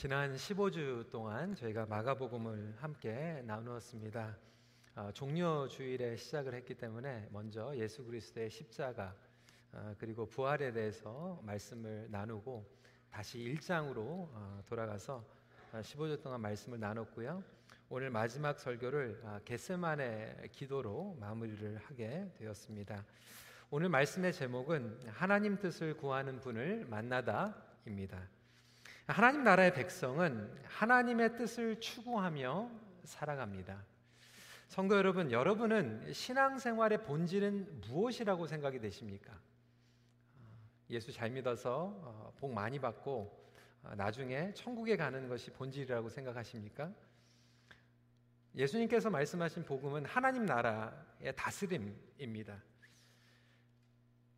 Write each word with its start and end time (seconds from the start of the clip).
지난 0.00 0.32
15주 0.36 1.10
동안 1.10 1.56
저희가 1.56 1.84
마가복음을 1.86 2.76
함께 2.78 3.42
나누었습니다. 3.44 4.38
어, 4.94 5.10
종려 5.12 5.66
주일에 5.66 6.14
시작을 6.14 6.54
했기 6.54 6.74
때문에 6.74 7.26
먼저 7.32 7.74
예수 7.74 8.04
그리스도의 8.04 8.48
십자가 8.48 9.12
어, 9.72 9.96
그리고 9.98 10.24
부활에 10.24 10.70
대해서 10.70 11.40
말씀을 11.42 12.06
나누고 12.12 12.64
다시 13.10 13.38
1장으로 13.38 13.98
어, 13.98 14.62
돌아가서 14.68 15.24
15주 15.72 16.22
동안 16.22 16.42
말씀을 16.42 16.78
나눴고요. 16.78 17.42
오늘 17.88 18.10
마지막 18.10 18.60
설교를 18.60 19.20
겟세만의 19.44 20.50
기도로 20.52 21.16
마무리를 21.18 21.76
하게 21.76 22.32
되었습니다. 22.38 23.04
오늘 23.70 23.88
말씀의 23.88 24.32
제목은 24.32 25.08
하나님 25.08 25.58
뜻을 25.58 25.96
구하는 25.96 26.38
분을 26.38 26.86
만나다입니다. 26.88 28.37
하나님 29.08 29.42
나라의 29.42 29.72
백성은 29.72 30.52
하나님의 30.64 31.36
뜻을 31.36 31.80
추구하며 31.80 32.70
살아갑니다. 33.04 33.82
성도 34.68 34.98
여러분, 34.98 35.32
여러분은 35.32 36.12
신앙생활의 36.12 37.04
본질은 37.04 37.80
무엇이라고 37.88 38.46
생각이 38.46 38.78
되십니까? 38.80 39.32
예수 40.90 41.10
잘 41.10 41.30
믿어서 41.30 41.94
어, 42.02 42.34
복 42.38 42.52
많이 42.52 42.78
받고 42.78 43.50
어, 43.82 43.94
나중에 43.96 44.52
천국에 44.52 44.98
가는 44.98 45.26
것이 45.26 45.50
본질이라고 45.52 46.10
생각하십니까? 46.10 46.92
예수님께서 48.54 49.08
말씀하신 49.08 49.64
복음은 49.64 50.04
하나님 50.04 50.44
나라의 50.44 51.34
다스림입니다. 51.34 52.62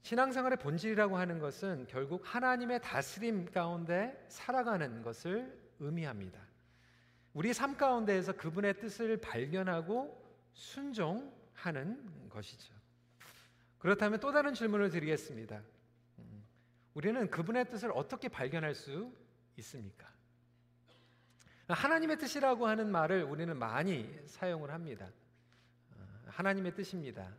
신앙생활의 0.02 0.58
본질이라고 0.58 1.16
하는 1.18 1.38
것은 1.38 1.86
결국 1.88 2.22
하나님의 2.24 2.80
다스림 2.80 3.50
가운데 3.50 4.24
살아가는 4.28 5.02
것을 5.02 5.58
의미합니다. 5.78 6.40
우리 7.32 7.52
삶 7.52 7.76
가운데에서 7.76 8.32
그분의 8.32 8.80
뜻을 8.80 9.18
발견하고 9.18 10.20
순종하는 10.52 12.28
것이죠. 12.28 12.74
그렇다면 13.78 14.20
또 14.20 14.32
다른 14.32 14.52
질문을 14.52 14.90
드리겠습니다. 14.90 15.62
음, 16.18 16.44
우리는 16.94 17.30
그분의 17.30 17.70
뜻을 17.70 17.92
어떻게 17.94 18.28
발견할 18.28 18.74
수 18.74 19.12
있습니까? 19.56 20.08
하나님의 21.68 22.18
뜻이라고 22.18 22.66
하는 22.66 22.90
말을 22.90 23.22
우리는 23.22 23.56
많이 23.56 24.12
사용을 24.26 24.70
합니다. 24.72 25.08
어, 25.92 26.22
하나님의 26.26 26.74
뜻입니다. 26.74 27.32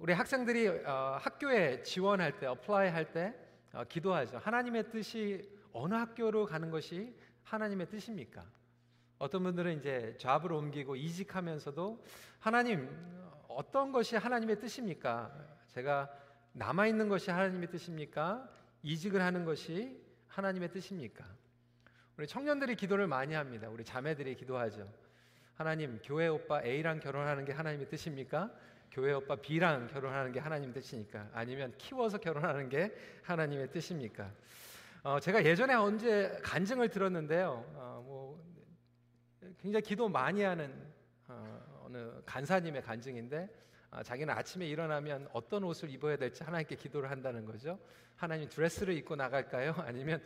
우리 0.00 0.14
학생들이 0.14 0.66
어, 0.86 1.18
학교에 1.20 1.82
지원할 1.82 2.38
때, 2.38 2.46
apply 2.46 2.88
할때 2.88 3.34
어, 3.74 3.84
기도하죠. 3.84 4.38
하나님의 4.38 4.90
뜻이 4.90 5.46
어느 5.74 5.92
학교로 5.92 6.46
가는 6.46 6.70
것이 6.70 7.14
하나님의 7.44 7.90
뜻입니까? 7.90 8.42
어떤 9.18 9.42
분들은 9.42 9.78
이제 9.78 10.16
job을 10.18 10.52
옮기고 10.52 10.96
이직하면서도 10.96 12.02
하나님 12.38 12.88
어떤 13.46 13.92
것이 13.92 14.16
하나님의 14.16 14.58
뜻입니까? 14.58 15.34
제가 15.66 16.10
남아 16.54 16.86
있는 16.86 17.10
것이 17.10 17.30
하나님의 17.30 17.68
뜻입니까? 17.68 18.48
이직을 18.82 19.20
하는 19.20 19.44
것이 19.44 20.02
하나님의 20.28 20.72
뜻입니까? 20.72 21.26
우리 22.16 22.26
청년들이 22.26 22.74
기도를 22.76 23.06
많이 23.06 23.34
합니다. 23.34 23.68
우리 23.68 23.84
자매들이 23.84 24.34
기도하죠. 24.36 24.90
하나님, 25.56 26.00
교회 26.02 26.26
오빠 26.26 26.62
A랑 26.64 27.00
결혼하는 27.00 27.44
게 27.44 27.52
하나님의 27.52 27.90
뜻입니까? 27.90 28.50
교회 28.90 29.12
오빠 29.12 29.36
B랑 29.36 29.86
결혼하는 29.86 30.32
게 30.32 30.40
하나님 30.40 30.72
뜻이니까 30.72 31.28
아니면 31.32 31.72
키워서 31.78 32.18
결혼하는 32.18 32.68
게 32.68 32.92
하나님의 33.22 33.70
뜻입니까? 33.70 34.30
어, 35.02 35.20
제가 35.20 35.44
예전에 35.44 35.74
언제 35.74 36.38
간증을 36.42 36.88
들었는데요. 36.88 37.64
어, 37.74 38.02
뭐 38.04 38.42
굉장히 39.60 39.82
기도 39.82 40.08
많이 40.08 40.42
하는 40.42 40.74
어, 41.28 41.88
느 41.90 42.22
간사님의 42.26 42.82
간증인데 42.82 43.48
어, 43.92 44.02
자기는 44.02 44.32
아침에 44.34 44.66
일어나면 44.66 45.28
어떤 45.32 45.64
옷을 45.64 45.90
입어야 45.90 46.16
될지 46.16 46.42
하나님께 46.42 46.76
기도를 46.76 47.10
한다는 47.10 47.44
거죠. 47.44 47.78
하나님 48.16 48.48
드레스를 48.48 48.94
입고 48.98 49.16
나갈까요? 49.16 49.74
아니면 49.86 50.22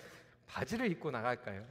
바지를 0.47 0.91
입고 0.91 1.11
나갈까요? 1.11 1.65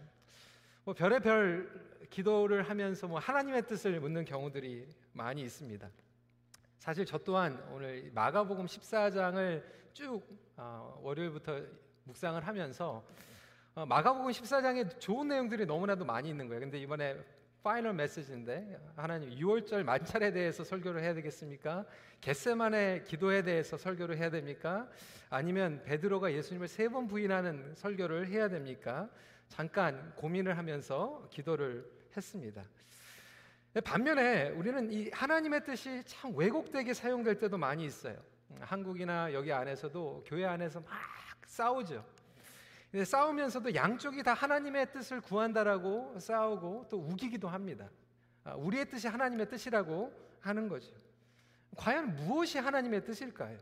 뭐 0.83 0.93
별의별 0.93 2.07
기도를 2.09 2.63
하면서 2.63 3.07
뭐 3.07 3.19
하나님의 3.19 3.67
뜻을 3.67 3.99
묻는 3.99 4.25
경우들이 4.25 4.87
많이 5.13 5.41
있습니다. 5.41 5.89
사실 6.83 7.05
저 7.05 7.17
또한 7.17 7.63
오늘 7.71 8.11
마가복음 8.13 8.65
14장을 8.65 9.63
쭉 9.93 10.21
어, 10.57 10.99
월요일부터 11.01 11.61
묵상을 12.03 12.45
하면서 12.45 13.01
어, 13.73 13.85
마가복음 13.85 14.29
14장에 14.31 14.99
좋은 14.99 15.29
내용들이 15.29 15.65
너무나도 15.65 16.03
많이 16.03 16.27
있는 16.27 16.49
거예요. 16.49 16.59
근데 16.59 16.77
이번에 16.79 17.23
파이널 17.63 17.93
메시지인데 17.93 18.77
하나님 18.97 19.29
6월절 19.29 19.83
만찬에 19.83 20.33
대해서 20.33 20.65
설교를 20.65 21.01
해야 21.01 21.13
되겠습니까? 21.13 21.85
겟세만의 22.19 23.05
기도에 23.05 23.43
대해서 23.43 23.77
설교를 23.77 24.17
해야 24.17 24.29
됩니까? 24.29 24.89
아니면 25.29 25.81
베드로가 25.85 26.33
예수님을 26.33 26.67
세 26.67 26.89
번 26.89 27.07
부인하는 27.07 27.75
설교를 27.75 28.27
해야 28.27 28.49
됩니까? 28.49 29.09
잠깐 29.47 30.13
고민을 30.17 30.57
하면서 30.57 31.29
기도를 31.31 31.89
했습니다. 32.17 32.61
반면에 33.81 34.49
우리는 34.49 34.91
이 34.91 35.09
하나님의 35.11 35.65
뜻이 35.65 36.03
참 36.05 36.33
왜곡되게 36.35 36.93
사용될 36.93 37.39
때도 37.39 37.57
많이 37.57 37.85
있어요. 37.85 38.15
한국이나 38.59 39.33
여기 39.33 39.51
안에서도 39.51 40.23
교회 40.27 40.45
안에서 40.45 40.79
막 40.81 40.91
싸우죠. 41.45 42.05
근데 42.91 43.05
싸우면서도 43.05 43.73
양쪽이 43.73 44.21
다 44.21 44.33
하나님의 44.33 44.91
뜻을 44.91 45.21
구한다라고 45.21 46.19
싸우고 46.19 46.87
또 46.89 46.99
우기기도 46.99 47.47
합니다. 47.47 47.89
아, 48.43 48.53
우리의 48.53 48.87
뜻이 48.89 49.07
하나님의 49.07 49.49
뜻이라고 49.49 50.13
하는 50.39 50.67
거죠. 50.67 50.93
과연 51.75 52.15
무엇이 52.15 52.59
하나님의 52.59 53.03
뜻일까요? 53.03 53.57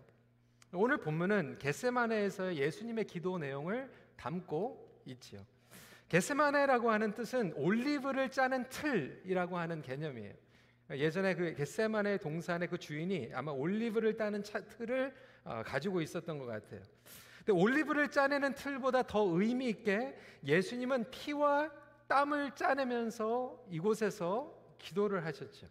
오늘 0.73 0.97
본문은 0.97 1.59
겟세마네에서 1.59 2.55
예수님의 2.55 3.05
기도 3.05 3.37
내용을 3.37 3.89
담고 4.17 5.01
있지요. 5.05 5.39
게세마네라고 6.11 6.91
하는 6.91 7.13
뜻은 7.13 7.53
올리브를 7.55 8.31
짜는 8.31 8.67
틀이라고 8.67 9.57
하는 9.57 9.81
개념이에요. 9.81 10.33
예전에 10.89 11.35
그 11.35 11.53
겟세마네 11.53 12.17
동산의 12.17 12.67
그 12.67 12.77
주인이 12.77 13.31
아마 13.33 13.53
올리브를 13.53 14.17
따는 14.17 14.43
차, 14.43 14.59
틀을 14.59 15.15
어, 15.45 15.63
가지고 15.65 16.01
있었던 16.01 16.37
것 16.37 16.47
같아요. 16.47 16.81
근데 17.37 17.53
올리브를 17.53 18.11
짜내는 18.11 18.55
틀보다 18.55 19.03
더 19.03 19.21
의미 19.21 19.69
있게 19.69 20.13
예수님은 20.43 21.11
피와 21.11 21.71
땀을 22.09 22.55
짜내면서 22.55 23.67
이곳에서 23.69 24.53
기도를 24.79 25.23
하셨죠. 25.23 25.65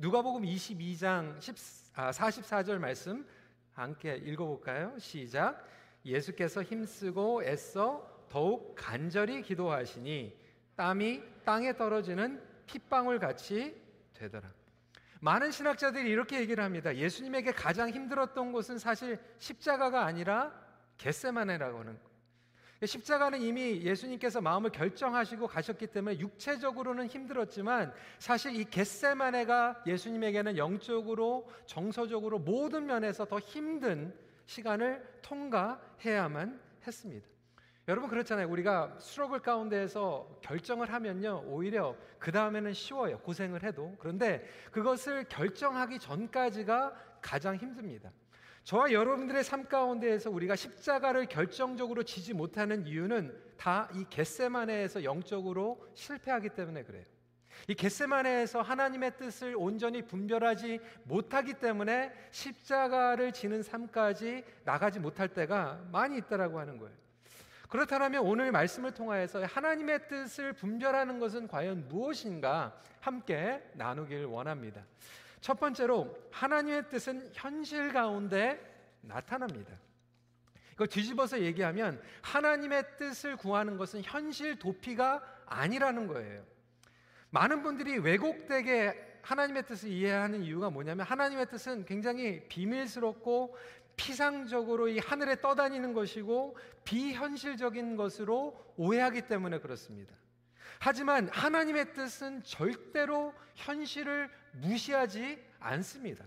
누가복음 0.00 0.42
22장 0.42 1.40
10, 1.40 1.54
아, 1.94 2.10
44절 2.10 2.78
말씀 2.78 3.24
함께 3.70 4.16
읽어볼까요? 4.16 4.98
시작. 4.98 5.64
예수께서 6.04 6.60
힘쓰고 6.60 7.44
애써 7.44 8.17
더욱 8.28 8.74
간절히 8.76 9.42
기도하시니 9.42 10.36
땀이 10.76 11.22
땅에 11.44 11.76
떨어지는 11.76 12.42
핏방울 12.66 13.18
같이 13.18 13.74
되더라. 14.14 14.52
많은 15.20 15.50
신학자들이 15.50 16.08
이렇게 16.08 16.38
얘기를 16.40 16.62
합니다. 16.62 16.94
예수님에게 16.94 17.52
가장 17.52 17.90
힘들었던 17.90 18.52
곳은 18.52 18.78
사실 18.78 19.18
십자가가 19.38 20.04
아니라 20.04 20.52
겟세마네라고 20.98 21.80
하는 21.80 21.94
거. 21.94 22.08
십자가는 22.86 23.42
이미 23.42 23.82
예수님께서 23.82 24.40
마음을 24.40 24.70
결정하시고 24.70 25.48
가셨기 25.48 25.88
때문에 25.88 26.20
육체적으로는 26.20 27.08
힘들었지만 27.08 27.92
사실 28.20 28.54
이 28.54 28.64
겟세마네가 28.64 29.82
예수님에게는 29.84 30.56
영적으로 30.56 31.50
정서적으로 31.66 32.38
모든 32.38 32.86
면에서 32.86 33.24
더 33.24 33.40
힘든 33.40 34.14
시간을 34.46 35.04
통과해야만 35.22 36.60
했습니다. 36.86 37.26
여러분 37.88 38.10
그렇잖아요. 38.10 38.50
우리가 38.50 38.96
수록을 38.98 39.40
가운데에서 39.40 40.38
결정을 40.42 40.92
하면요. 40.92 41.44
오히려 41.46 41.96
그 42.18 42.30
다음에는 42.30 42.74
쉬워요. 42.74 43.18
고생을 43.20 43.62
해도. 43.64 43.96
그런데 43.98 44.46
그것을 44.70 45.24
결정하기 45.24 45.98
전까지가 45.98 46.92
가장 47.22 47.56
힘듭니다. 47.56 48.12
저와 48.64 48.92
여러분들의 48.92 49.42
삶 49.42 49.64
가운데에서 49.64 50.30
우리가 50.30 50.54
십자가를 50.54 51.24
결정적으로 51.26 52.02
지지 52.02 52.34
못하는 52.34 52.86
이유는 52.86 53.34
다 53.56 53.88
이 53.94 54.04
겟세마네에서 54.10 55.02
영적으로 55.02 55.82
실패하기 55.94 56.50
때문에 56.50 56.84
그래요. 56.84 57.06
이 57.66 57.74
겟세마네에서 57.74 58.60
하나님의 58.60 59.16
뜻을 59.16 59.56
온전히 59.56 60.02
분별하지 60.02 60.78
못하기 61.04 61.54
때문에 61.54 62.12
십자가를 62.30 63.32
지는 63.32 63.62
삶까지 63.62 64.44
나가지 64.64 65.00
못할 65.00 65.28
때가 65.28 65.82
많이 65.90 66.18
있다라고 66.18 66.60
하는 66.60 66.78
거예요. 66.78 67.07
그렇다면 67.68 68.22
오늘 68.22 68.50
말씀을 68.50 68.92
통하여서 68.92 69.44
하나님의 69.44 70.08
뜻을 70.08 70.54
분별하는 70.54 71.18
것은 71.18 71.48
과연 71.48 71.88
무엇인가 71.88 72.74
함께 73.00 73.62
나누길 73.74 74.24
원합니다. 74.24 74.82
첫 75.40 75.60
번째로 75.60 76.16
하나님의 76.32 76.88
뜻은 76.88 77.30
현실 77.34 77.92
가운데 77.92 78.58
나타납니다. 79.02 79.72
그걸 80.70 80.86
뒤집어서 80.86 81.40
얘기하면 81.40 82.00
하나님의 82.22 82.84
뜻을 82.98 83.36
구하는 83.36 83.76
것은 83.76 84.02
현실 84.02 84.58
도피가 84.58 85.22
아니라는 85.46 86.06
거예요. 86.06 86.44
많은 87.30 87.62
분들이 87.62 87.98
왜곡되게 87.98 89.18
하나님의 89.22 89.66
뜻을 89.66 89.90
이해하는 89.90 90.42
이유가 90.42 90.70
뭐냐면 90.70 91.04
하나님의 91.04 91.46
뜻은 91.50 91.84
굉장히 91.84 92.48
비밀스럽고 92.48 93.56
피상적으로 93.98 94.88
이 94.88 94.98
하늘에 94.98 95.40
떠다니는 95.42 95.92
것이고 95.92 96.56
비현실적인 96.84 97.96
것으로 97.96 98.58
오해하기 98.78 99.22
때문에 99.22 99.58
그렇습니다. 99.58 100.14
하지만 100.78 101.28
하나님의 101.28 101.92
뜻은 101.92 102.42
절대로 102.44 103.34
현실을 103.54 104.30
무시하지 104.52 105.44
않습니다. 105.58 106.24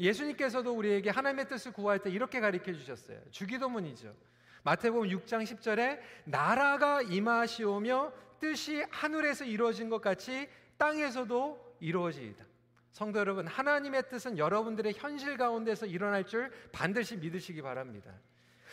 예수님께서도 0.00 0.72
우리에게 0.72 1.10
하나님의 1.10 1.48
뜻을 1.48 1.72
구할 1.72 1.98
때 2.00 2.10
이렇게 2.10 2.40
가르쳐 2.40 2.72
주셨어요. 2.72 3.20
주기도문이죠. 3.30 4.14
마태복음 4.62 5.08
6장 5.08 5.44
10절에 5.44 6.00
나라가 6.24 7.02
임하시오며 7.02 8.12
뜻이 8.40 8.84
하늘에서 8.90 9.44
이루어진 9.44 9.88
것 9.88 10.00
같이 10.00 10.48
땅에서도 10.78 11.76
이루어지이다. 11.80 12.47
성도 12.92 13.18
여러분, 13.18 13.46
하나님의 13.46 14.08
뜻은 14.08 14.38
여러분들의 14.38 14.94
현실 14.96 15.36
가운데서 15.36 15.86
일어날 15.86 16.24
줄 16.24 16.50
반드시 16.72 17.16
믿으시기 17.16 17.62
바랍니다. 17.62 18.12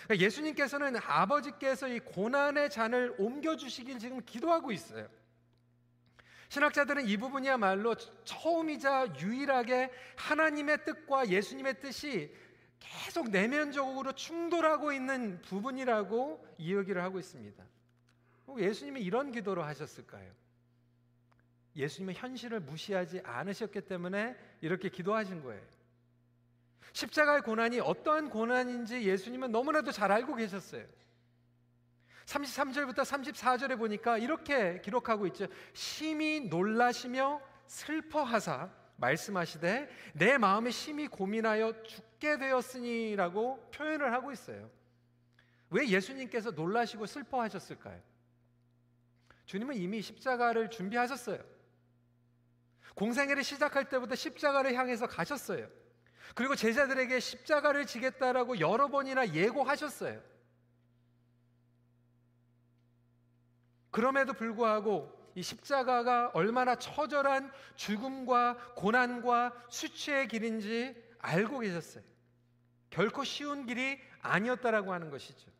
그러니까 0.05 0.25
예수님께서는 0.25 0.97
아버지께서 0.97 1.87
이 1.87 1.99
고난의 1.99 2.69
잔을 2.69 3.15
옮겨주시길 3.17 3.99
지금 3.99 4.21
기도하고 4.25 4.71
있어요. 4.71 5.07
신학자들은 6.49 7.07
이 7.07 7.17
부분이야말로 7.17 7.95
처음이자 8.23 9.15
유일하게 9.19 9.91
하나님의 10.15 10.85
뜻과 10.85 11.29
예수님의 11.29 11.79
뜻이 11.81 12.33
계속 12.79 13.29
내면적으로 13.29 14.11
충돌하고 14.13 14.93
있는 14.93 15.41
부분이라고 15.41 16.55
이야기를 16.57 17.01
하고 17.01 17.19
있습니다. 17.19 17.63
예수님이 18.57 19.01
이런 19.01 19.31
기도를 19.31 19.65
하셨을까요? 19.65 20.31
예수님은 21.75 22.13
현실을 22.15 22.61
무시하지 22.61 23.21
않으셨기 23.23 23.81
때문에 23.81 24.35
이렇게 24.61 24.89
기도하신 24.89 25.43
거예요. 25.43 25.61
십자가의 26.93 27.41
고난이 27.41 27.81
어떠한 27.81 28.29
고난인지 28.29 29.03
예수님은 29.03 29.51
너무나도 29.51 29.91
잘 29.91 30.11
알고 30.11 30.35
계셨어요. 30.35 30.85
33절부터 32.25 32.99
34절에 32.99 33.77
보니까 33.77 34.17
이렇게 34.17 34.79
기록하고 34.81 35.27
있죠. 35.27 35.47
심히 35.73 36.39
놀라시며 36.39 37.41
슬퍼하사 37.67 38.71
말씀하시되 38.97 39.89
내 40.13 40.37
마음에 40.37 40.71
심히 40.71 41.07
고민하여 41.07 41.83
죽게 41.83 42.37
되었으니라고 42.37 43.69
표현을 43.71 44.13
하고 44.13 44.31
있어요. 44.31 44.71
왜 45.69 45.87
예수님께서 45.87 46.51
놀라시고 46.51 47.05
슬퍼하셨을까요? 47.05 48.01
주님은 49.45 49.75
이미 49.75 50.01
십자가를 50.01 50.69
준비하셨어요. 50.69 51.54
공생애를 52.95 53.43
시작할 53.43 53.89
때부터 53.89 54.15
십자가를 54.15 54.73
향해서 54.73 55.07
가셨어요. 55.07 55.67
그리고 56.33 56.55
제자들에게 56.55 57.19
십자가를 57.19 57.85
지겠다라고 57.85 58.59
여러 58.59 58.89
번이나 58.89 59.33
예고하셨어요. 59.33 60.21
그럼에도 63.91 64.33
불구하고 64.33 65.13
이 65.35 65.43
십자가가 65.43 66.31
얼마나 66.33 66.75
처절한 66.75 67.51
죽음과 67.75 68.73
고난과 68.75 69.65
수치의 69.69 70.27
길인지 70.27 70.95
알고 71.19 71.59
계셨어요. 71.59 72.03
결코 72.89 73.23
쉬운 73.23 73.65
길이 73.65 73.99
아니었다라고 74.21 74.93
하는 74.93 75.09
것이죠. 75.09 75.51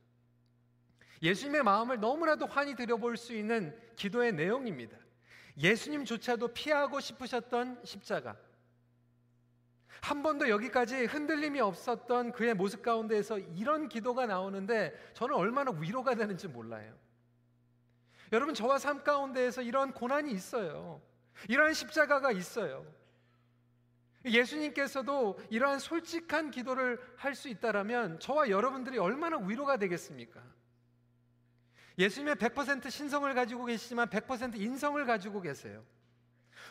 예수님의 1.22 1.64
마음을 1.64 2.00
너무나도 2.00 2.46
환히 2.46 2.76
들여볼 2.76 3.18
수 3.18 3.34
있는 3.34 3.78
기도의 3.96 4.34
내용입니다. 4.34 4.98
예수님조차도 5.58 6.50
피하고 6.50 7.00
싶으셨던 7.00 7.82
십자가. 7.84 8.36
한 10.02 10.22
번도 10.22 10.50
여기까지 10.50 11.06
흔들림이 11.06 11.60
없었던 11.62 12.34
그의 12.34 12.54
모습 12.54 12.82
가운데에서 12.82 13.40
이런 13.40 13.88
기도가 13.90 14.26
나오는데 14.26 14.94
저는 15.14 15.36
얼마나 15.36 15.72
위로가 15.72 16.16
되는지 16.16 16.48
몰라요. 16.48 16.94
여러분, 18.32 18.54
저와 18.54 18.78
삶 18.78 19.04
가운데에서 19.04 19.62
이런 19.62 19.94
고난이 19.94 20.32
있어요. 20.32 21.02
이러한 21.48 21.74
십자가가 21.74 22.32
있어요. 22.32 22.86
예수님께서도 24.26 25.40
이러한 25.50 25.80
솔직한 25.80 26.52
기도를 26.52 27.00
할 27.16 27.36
수 27.36 27.50
있다라면 27.50 28.20
저와 28.20 28.50
여러분들이 28.50 28.98
얼마나 28.98 29.38
위로가 29.38 29.78
되겠습니까? 29.78 30.42
예수님의 31.98 32.36
100% 32.36 32.90
신성을 32.90 33.34
가지고 33.34 33.66
계시지만 33.66 34.10
100% 34.10 34.56
인성을 34.60 35.04
가지고 35.06 35.42
계세요. 35.42 35.84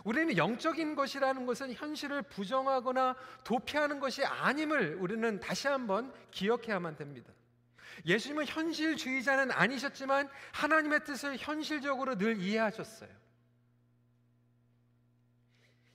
우리는 0.04 0.36
영적인 0.36 0.94
것이라는 0.96 1.46
것은 1.46 1.72
현실을 1.72 2.22
부정하거나 2.22 3.16
도피하는 3.44 4.00
것이 4.00 4.24
아님을 4.24 4.96
우리는 4.96 5.40
다시 5.40 5.68
한번 5.68 6.12
기억해야만 6.30 6.96
됩니다. 6.96 7.32
예수님은 8.04 8.46
현실주의자는 8.46 9.52
아니셨지만 9.52 10.28
하나님의 10.52 11.04
뜻을 11.04 11.36
현실적으로 11.38 12.16
늘 12.16 12.40
이해하셨어요. 12.40 13.10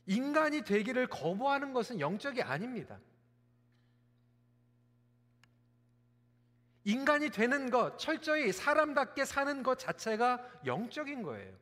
인간이 0.06 0.64
되기를 0.64 1.08
거부하는 1.08 1.74
것은 1.74 2.00
영적이 2.00 2.42
아닙니다. 2.42 2.98
인간이 6.90 7.30
되는 7.30 7.70
것, 7.70 8.00
철저히 8.00 8.52
사람답게 8.52 9.24
사는 9.24 9.62
것 9.62 9.78
자체가 9.78 10.44
영적인 10.66 11.22
거예요. 11.22 11.54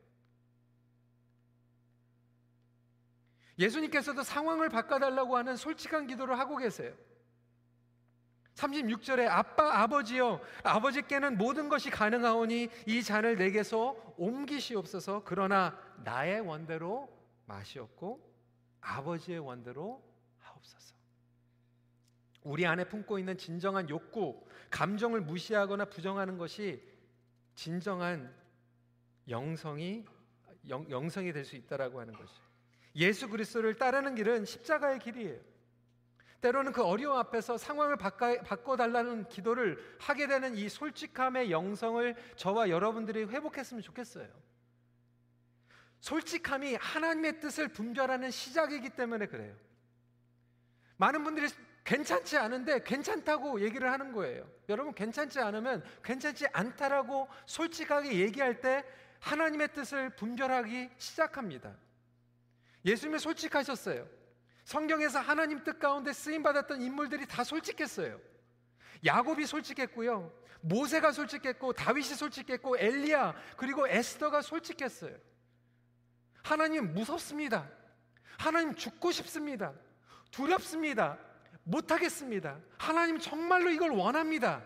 예수님께서도 3.59 4.23
상황을 4.23 4.69
바꿔달라고 4.69 5.35
하는 5.35 5.57
솔직한 5.57 6.07
기도를 6.07 6.39
하고 6.39 6.55
계세요. 6.55 6.95
36절에 8.55 9.27
아빠 9.27 9.81
아버지여 9.81 10.39
아버지께는 10.63 11.37
모든 11.37 11.67
것이 11.67 11.89
가능하오니 11.89 12.69
이 12.87 13.03
잔을 13.03 13.35
내게서 13.35 13.95
옮기시옵소서 14.17 15.23
그러나 15.25 15.77
나의 16.03 16.39
원대로 16.39 17.07
마시옵고 17.45 18.19
아버지의 18.81 19.39
원대로 19.39 20.01
하옵소서. 20.39 20.96
우리 22.47 22.65
안에 22.65 22.85
품고 22.85 23.19
있는 23.19 23.37
진정한 23.37 23.89
욕구, 23.89 24.41
감정을 24.69 25.21
무시하거나 25.21 25.85
부정하는 25.85 26.37
것이 26.37 26.81
진정한 27.55 28.33
영성이 29.27 30.05
영, 30.69 30.89
영성이 30.89 31.33
될 31.33 31.43
수 31.43 31.55
있다라고 31.57 31.99
하는 31.99 32.13
것이. 32.13 32.33
예수 32.95 33.27
그리스도를 33.27 33.75
따르는 33.75 34.15
길은 34.15 34.45
십자가의 34.45 34.99
길이에요. 34.99 35.39
때로는 36.39 36.71
그 36.71 36.83
어려움 36.83 37.17
앞에서 37.17 37.57
상황을 37.57 37.97
바꿔 37.97 38.77
달라는 38.77 39.27
기도를 39.27 39.77
하게 39.99 40.27
되는 40.27 40.55
이 40.55 40.69
솔직함의 40.69 41.51
영성을 41.51 42.15
저와 42.35 42.69
여러분들이 42.69 43.25
회복했으면 43.25 43.81
좋겠어요. 43.81 44.27
솔직함이 45.99 46.75
하나님의 46.75 47.39
뜻을 47.41 47.67
분별하는 47.69 48.31
시작이기 48.31 48.91
때문에 48.91 49.25
그래요. 49.25 49.55
많은 50.97 51.23
분들이 51.23 51.47
괜찮지 51.87 52.37
않은데 52.37 52.83
괜찮다고 52.83 53.61
얘기를 53.61 53.89
하는 53.89 54.11
거예요. 54.11 54.45
여러분 54.67 54.93
괜찮지 54.93 55.39
않으면 55.39 55.85
괜찮지 56.03 56.47
않다라고 56.51 57.29
솔직하게 57.45 58.19
얘기할 58.19 58.59
때 58.59 58.83
하나님의 59.21 59.71
뜻을 59.71 60.09
분별하기 60.09 60.89
시작합니다. 60.97 61.73
예수님이 62.83 63.19
솔직하셨어요. 63.19 64.05
성경에서 64.65 65.19
하나님 65.19 65.63
뜻 65.63 65.79
가운데 65.79 66.11
쓰임 66.11 66.43
받았던 66.43 66.81
인물들이 66.81 67.25
다 67.25 67.45
솔직했어요. 67.45 68.19
야곱이 69.05 69.45
솔직했고요. 69.45 70.29
모세가 70.59 71.13
솔직했고 71.13 71.71
다윗이 71.71 72.15
솔직했고 72.15 72.79
엘리야 72.79 73.33
그리고 73.55 73.87
에스더가 73.87 74.41
솔직했어요. 74.41 75.15
하나님 76.43 76.93
무섭습니다. 76.93 77.69
하나님 78.37 78.75
죽고 78.75 79.13
싶습니다. 79.13 79.71
두렵습니다. 80.31 81.17
못하겠습니다. 81.67 82.59
하나님 82.77 83.19
정말로 83.19 83.69
이걸 83.69 83.91
원합니다. 83.91 84.65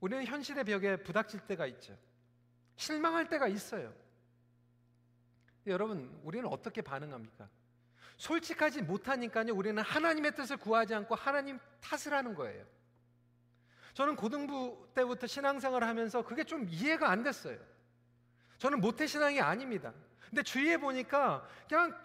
우리는 0.00 0.24
현실의 0.24 0.64
벽에 0.64 0.96
부닥칠 0.96 1.40
때가 1.40 1.66
있죠. 1.66 1.96
실망할 2.76 3.28
때가 3.28 3.46
있어요. 3.48 3.94
여러분, 5.66 6.18
우리는 6.24 6.48
어떻게 6.48 6.82
반응합니까? 6.82 7.48
솔직하지 8.16 8.82
못하니까요, 8.82 9.54
우리는 9.54 9.80
하나님의 9.82 10.34
뜻을 10.34 10.56
구하지 10.56 10.94
않고 10.94 11.14
하나님 11.14 11.58
탓을 11.80 12.12
하는 12.12 12.34
거예요. 12.34 12.66
저는 13.94 14.16
고등부 14.16 14.88
때부터 14.94 15.26
신앙생활을 15.26 15.86
하면서 15.86 16.22
그게 16.22 16.42
좀 16.44 16.66
이해가 16.68 17.08
안 17.10 17.22
됐어요. 17.22 17.58
저는 18.58 18.80
모태신앙이 18.80 19.40
아닙니다. 19.40 19.92
근데 20.28 20.42
주위에 20.42 20.78
보니까 20.78 21.46
그냥 21.68 22.00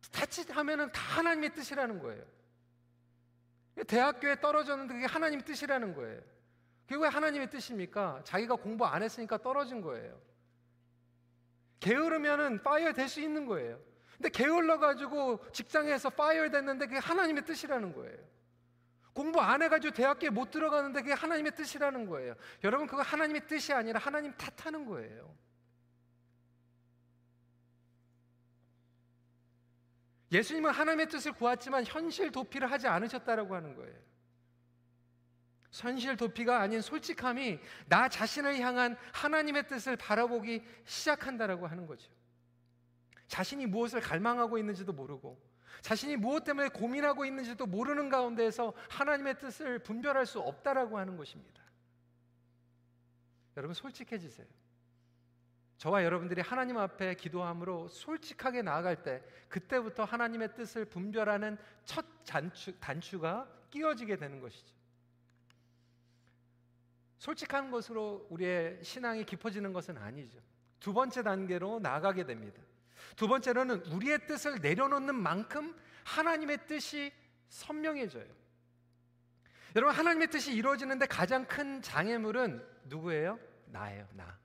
자칫하면은 0.00 0.92
다 0.92 1.00
하나님의 1.18 1.54
뜻이라는 1.54 2.00
거예요. 2.00 2.24
대학교에 3.86 4.40
떨어졌는데 4.40 4.94
그게 4.94 5.06
하나님 5.06 5.40
뜻이라는 5.40 5.94
거예요. 5.94 6.20
그게 6.86 7.00
왜 7.02 7.08
하나님의 7.08 7.50
뜻입니까? 7.50 8.22
자기가 8.24 8.56
공부 8.56 8.86
안 8.86 9.02
했으니까 9.02 9.38
떨어진 9.38 9.80
거예요. 9.80 10.20
게으르면은 11.80 12.62
fire 12.62 12.92
될 12.92 13.08
수 13.08 13.20
있는 13.20 13.46
거예요. 13.46 13.78
근데 14.16 14.30
게을러 14.30 14.78
가지고 14.78 15.44
직장에서 15.52 16.10
fire 16.10 16.50
됐는데 16.50 16.86
그게 16.86 16.98
하나님의 16.98 17.44
뜻이라는 17.44 17.92
거예요. 17.92 18.18
공부 19.12 19.40
안 19.40 19.62
해가지고 19.62 19.94
대학교에 19.94 20.30
못 20.30 20.50
들어가는데 20.50 21.02
그게 21.02 21.12
하나님의 21.12 21.54
뜻이라는 21.54 22.06
거예요. 22.06 22.34
여러분 22.64 22.86
그거 22.86 23.02
하나님의 23.02 23.46
뜻이 23.46 23.72
아니라 23.72 24.00
하나님 24.00 24.32
탓하는 24.36 24.86
거예요. 24.86 25.34
예수님은 30.30 30.70
하나님의 30.70 31.08
뜻을 31.08 31.32
구했지만 31.32 31.84
현실 31.86 32.30
도피를 32.30 32.70
하지 32.70 32.86
않으셨다라고 32.86 33.54
하는 33.54 33.74
거예요. 33.74 33.96
현실 35.70 36.16
도피가 36.16 36.60
아닌 36.60 36.80
솔직함이 36.80 37.58
나 37.88 38.08
자신을 38.08 38.58
향한 38.60 38.96
하나님의 39.12 39.68
뜻을 39.68 39.96
바라보기 39.96 40.64
시작한다라고 40.84 41.66
하는 41.66 41.86
거죠. 41.86 42.10
자신이 43.26 43.66
무엇을 43.66 44.00
갈망하고 44.00 44.58
있는지도 44.58 44.92
모르고 44.92 45.40
자신이 45.82 46.16
무엇 46.16 46.44
때문에 46.44 46.68
고민하고 46.68 47.24
있는지도 47.24 47.66
모르는 47.66 48.08
가운데에서 48.08 48.72
하나님의 48.88 49.38
뜻을 49.38 49.78
분별할 49.80 50.26
수 50.26 50.40
없다라고 50.40 50.98
하는 50.98 51.16
것입니다. 51.16 51.62
여러분 53.56 53.74
솔직해지세요. 53.74 54.46
저와 55.78 56.02
여러분들이 56.02 56.40
하나님 56.40 56.76
앞에 56.76 57.14
기도함으로 57.14 57.86
솔직하게 57.88 58.62
나아갈 58.62 59.02
때 59.04 59.22
그때부터 59.48 60.04
하나님의 60.04 60.54
뜻을 60.54 60.84
분별하는 60.84 61.56
첫 61.84 62.04
단추, 62.26 62.78
단추가 62.80 63.48
끼워지게 63.70 64.16
되는 64.16 64.40
것이죠. 64.40 64.74
솔직한 67.18 67.70
것으로 67.70 68.26
우리의 68.28 68.82
신앙이 68.82 69.24
깊어지는 69.24 69.72
것은 69.72 69.96
아니죠. 69.98 70.38
두 70.80 70.92
번째 70.92 71.22
단계로 71.22 71.78
나아가게 71.78 72.24
됩니다. 72.26 72.60
두 73.16 73.28
번째로는 73.28 73.86
우리의 73.86 74.26
뜻을 74.26 74.60
내려놓는 74.60 75.14
만큼 75.14 75.76
하나님의 76.04 76.66
뜻이 76.66 77.12
선명해져요. 77.48 78.26
여러분 79.76 79.94
하나님의 79.94 80.28
뜻이 80.28 80.54
이루어지는데 80.54 81.06
가장 81.06 81.46
큰 81.46 81.80
장애물은 81.82 82.66
누구예요? 82.84 83.38
나예요. 83.66 84.08
나. 84.12 84.38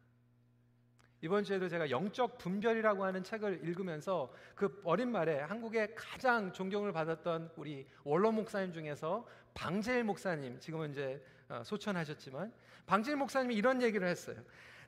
이번 1.24 1.46
주에도 1.46 1.70
제가 1.70 1.90
영적 1.90 2.38
분별이라고 2.38 3.06
하는 3.06 3.24
책을 3.24 3.62
읽으면서 3.64 4.30
그 4.56 4.82
어린 4.84 5.10
말에 5.10 5.40
한국의 5.40 5.96
가장 5.96 6.52
존경을 6.52 6.92
받았던 6.92 7.54
우리 7.56 7.88
원로 8.04 8.34
목사님 8.34 8.74
중에서 8.74 9.26
방재일 9.54 10.04
목사님 10.04 10.60
지금은 10.60 10.92
이제 10.92 11.26
어, 11.48 11.62
소천하셨지만 11.64 12.52
방재일 12.86 13.16
목사님이 13.16 13.56
이런 13.56 13.82
얘기를 13.82 14.06
했어요. 14.06 14.36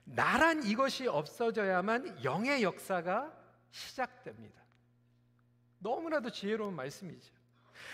나란 0.03 0.61
이것이 0.63 1.07
없어져야만 1.07 2.25
영의 2.25 2.63
역사가 2.63 3.31
시작됩니다. 3.71 4.61
너무나도 5.79 6.31
지혜로운 6.31 6.75
말씀이죠. 6.75 7.33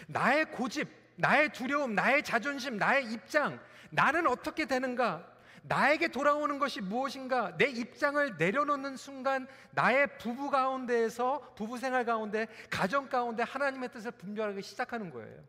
나의 0.08 0.50
고집, 0.50 0.90
나의 1.16 1.54
두려움, 1.54 1.94
나의 1.94 2.24
자존심, 2.24 2.78
나의 2.78 3.06
입장, 3.14 3.60
나는 3.92 4.26
어떻게 4.26 4.66
되는가? 4.66 5.31
나에게 5.64 6.08
돌아오는 6.08 6.58
것이 6.60 6.82
무엇인가? 6.82 7.56
내 7.58 7.66
입장을 7.66 8.38
내려놓는 8.38 8.98
순간 8.98 9.48
나의 9.72 10.18
부부 10.18 10.50
가운데에서 10.50 11.54
부부 11.56 11.78
생활 11.78 12.04
가운데 12.04 12.48
가정 12.70 13.08
가운데 13.08 13.44
하나님의 13.44 13.92
뜻을 13.92 14.12
분별하기 14.12 14.62
시작하는 14.62 15.12
거예요. 15.12 15.44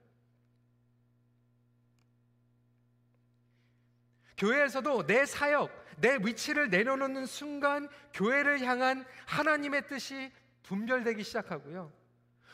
교회에서도 4.37 5.07
내 5.07 5.25
사역, 5.25 5.71
내 5.99 6.19
위치를 6.21 6.69
내려놓는 6.69 7.27
순간 7.27 7.89
교회를 8.13 8.61
향한 8.63 9.05
하나님의 9.27 9.87
뜻이 9.87 10.33
분별되기 10.65 11.23
시작하고요. 11.23 11.93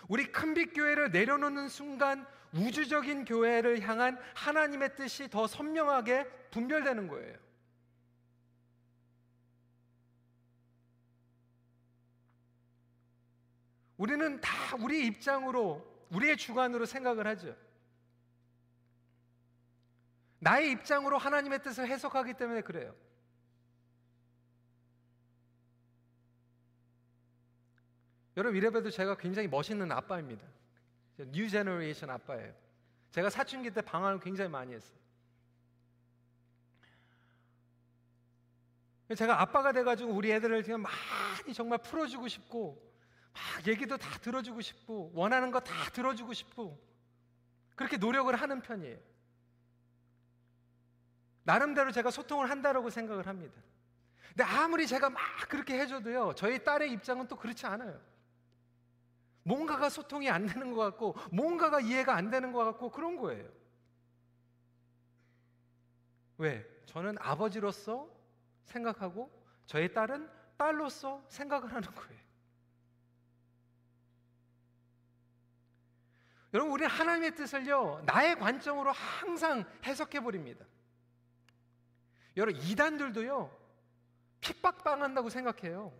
우리 0.09 0.31
큰빛 0.31 0.75
교회를 0.75 1.11
내려놓는 1.11 1.69
순간 1.69 2.27
우주적인 2.53 3.25
교회를 3.25 3.81
향한 3.81 4.19
하나님의 4.35 4.97
뜻이 4.97 5.29
더 5.29 5.47
선명하게 5.47 6.25
분별되는 6.51 7.09
거예요. 7.09 7.48
우리는 13.99 14.41
다 14.41 14.77
우리 14.81 15.07
입장으로, 15.07 15.85
우리의 16.11 16.37
주관으로 16.37 16.87
생각을 16.87 17.27
하죠. 17.27 17.55
나의 20.39 20.71
입장으로 20.71 21.19
하나님의 21.19 21.63
뜻을 21.63 21.87
해석하기 21.89 22.35
때문에 22.35 22.63
그래요. 22.63 22.95
여러분 28.37 28.57
이래봬도 28.57 28.91
제가 28.91 29.17
굉장히 29.17 29.49
멋있는 29.49 29.91
아빠입니다. 29.91 30.47
new 31.33 31.51
generation 31.51 32.09
아빠예요. 32.09 32.55
제가 33.11 33.31
사춘기 33.31 33.73
때 33.73 33.83
방황을 33.83 34.21
굉장히 34.21 34.49
많이 34.49 34.75
했어요. 34.75 34.97
제가 39.17 39.41
아빠가 39.41 39.73
돼가지고 39.73 40.13
우리 40.13 40.31
애들을 40.31 40.63
그냥 40.63 40.83
많이 40.83 41.53
정말 41.53 41.79
풀어주고 41.79 42.29
싶고 42.29 42.88
막 43.39 43.67
얘기도 43.67 43.97
다 43.97 44.19
들어주고 44.19 44.61
싶고 44.61 45.13
원하는 45.15 45.51
거 45.51 45.61
다 45.61 45.91
들어주고 45.91 46.33
싶고 46.33 46.79
그렇게 47.77 47.97
노력을 47.97 48.35
하는 48.35 48.61
편이에요. 48.61 48.99
나름대로 51.45 51.93
제가 51.93 52.11
소통을 52.11 52.51
한다라고 52.51 52.91
생각을 52.91 53.27
합니다. 53.27 53.61
근데 54.29 54.45
아무리 54.45 54.87
제가 54.87 55.11
막 55.11 55.21
그렇게 55.49 55.79
해줘도요, 55.81 56.35
저희 56.37 56.63
딸의 56.63 56.93
입장은 56.93 57.27
또 57.29 57.37
그렇지 57.37 57.67
않아요. 57.67 57.99
뭔가가 59.45 59.89
소통이 59.89 60.29
안 60.29 60.47
되는 60.47 60.75
것 60.75 60.83
같고, 60.83 61.17
뭔가가 61.33 61.81
이해가 61.81 62.15
안 62.15 62.31
되는 62.31 62.53
것 62.53 62.65
같고, 62.65 62.91
그런 62.91 63.17
거예요. 63.17 63.49
왜? 66.37 66.69
저는 66.87 67.17
아버지로서 67.19 68.09
생각하고, 68.65 69.31
저희 69.65 69.93
딸은 69.93 70.31
딸로서 70.59 71.25
생각을 71.29 71.73
하는 71.73 71.89
거예요. 71.95 72.18
여러분, 76.55 76.73
우리는 76.73 76.91
하나님의 76.91 77.35
뜻을요, 77.35 78.03
나의 78.07 78.37
관점으로 78.37 78.93
항상 78.93 79.65
해석해 79.85 80.21
버립니다. 80.21 80.65
여러분, 82.37 82.61
이단들도요, 82.63 83.51
핍박당한다고 84.41 85.29
생각해요. 85.29 85.93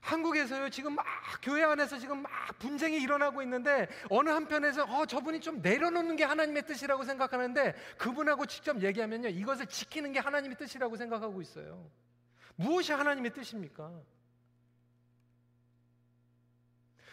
한국에서요, 0.00 0.70
지금 0.70 0.94
막 0.94 1.06
교회 1.42 1.62
안에서 1.62 1.98
지금 1.98 2.22
막 2.22 2.30
분쟁이 2.58 3.00
일어나고 3.00 3.42
있는데, 3.42 3.88
어느 4.08 4.30
한편에서, 4.30 4.84
어, 4.84 5.06
저분이 5.06 5.40
좀 5.40 5.60
내려놓는 5.60 6.16
게 6.16 6.24
하나님의 6.24 6.66
뜻이라고 6.66 7.04
생각하는데, 7.04 7.74
그분하고 7.98 8.46
직접 8.46 8.80
얘기하면요, 8.82 9.28
이것을 9.28 9.66
지키는 9.66 10.12
게 10.12 10.18
하나님의 10.18 10.56
뜻이라고 10.56 10.96
생각하고 10.96 11.40
있어요. 11.42 11.88
무엇이 12.56 12.92
하나님의 12.92 13.32
뜻입니까? 13.32 13.92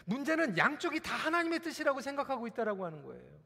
문제는 0.04 0.56
양쪽이 0.56 1.00
다 1.00 1.14
하나님의 1.14 1.60
뜻이라고 1.60 2.00
생각하고 2.00 2.46
있다라고 2.46 2.84
하는 2.84 3.02
거예요. 3.02 3.40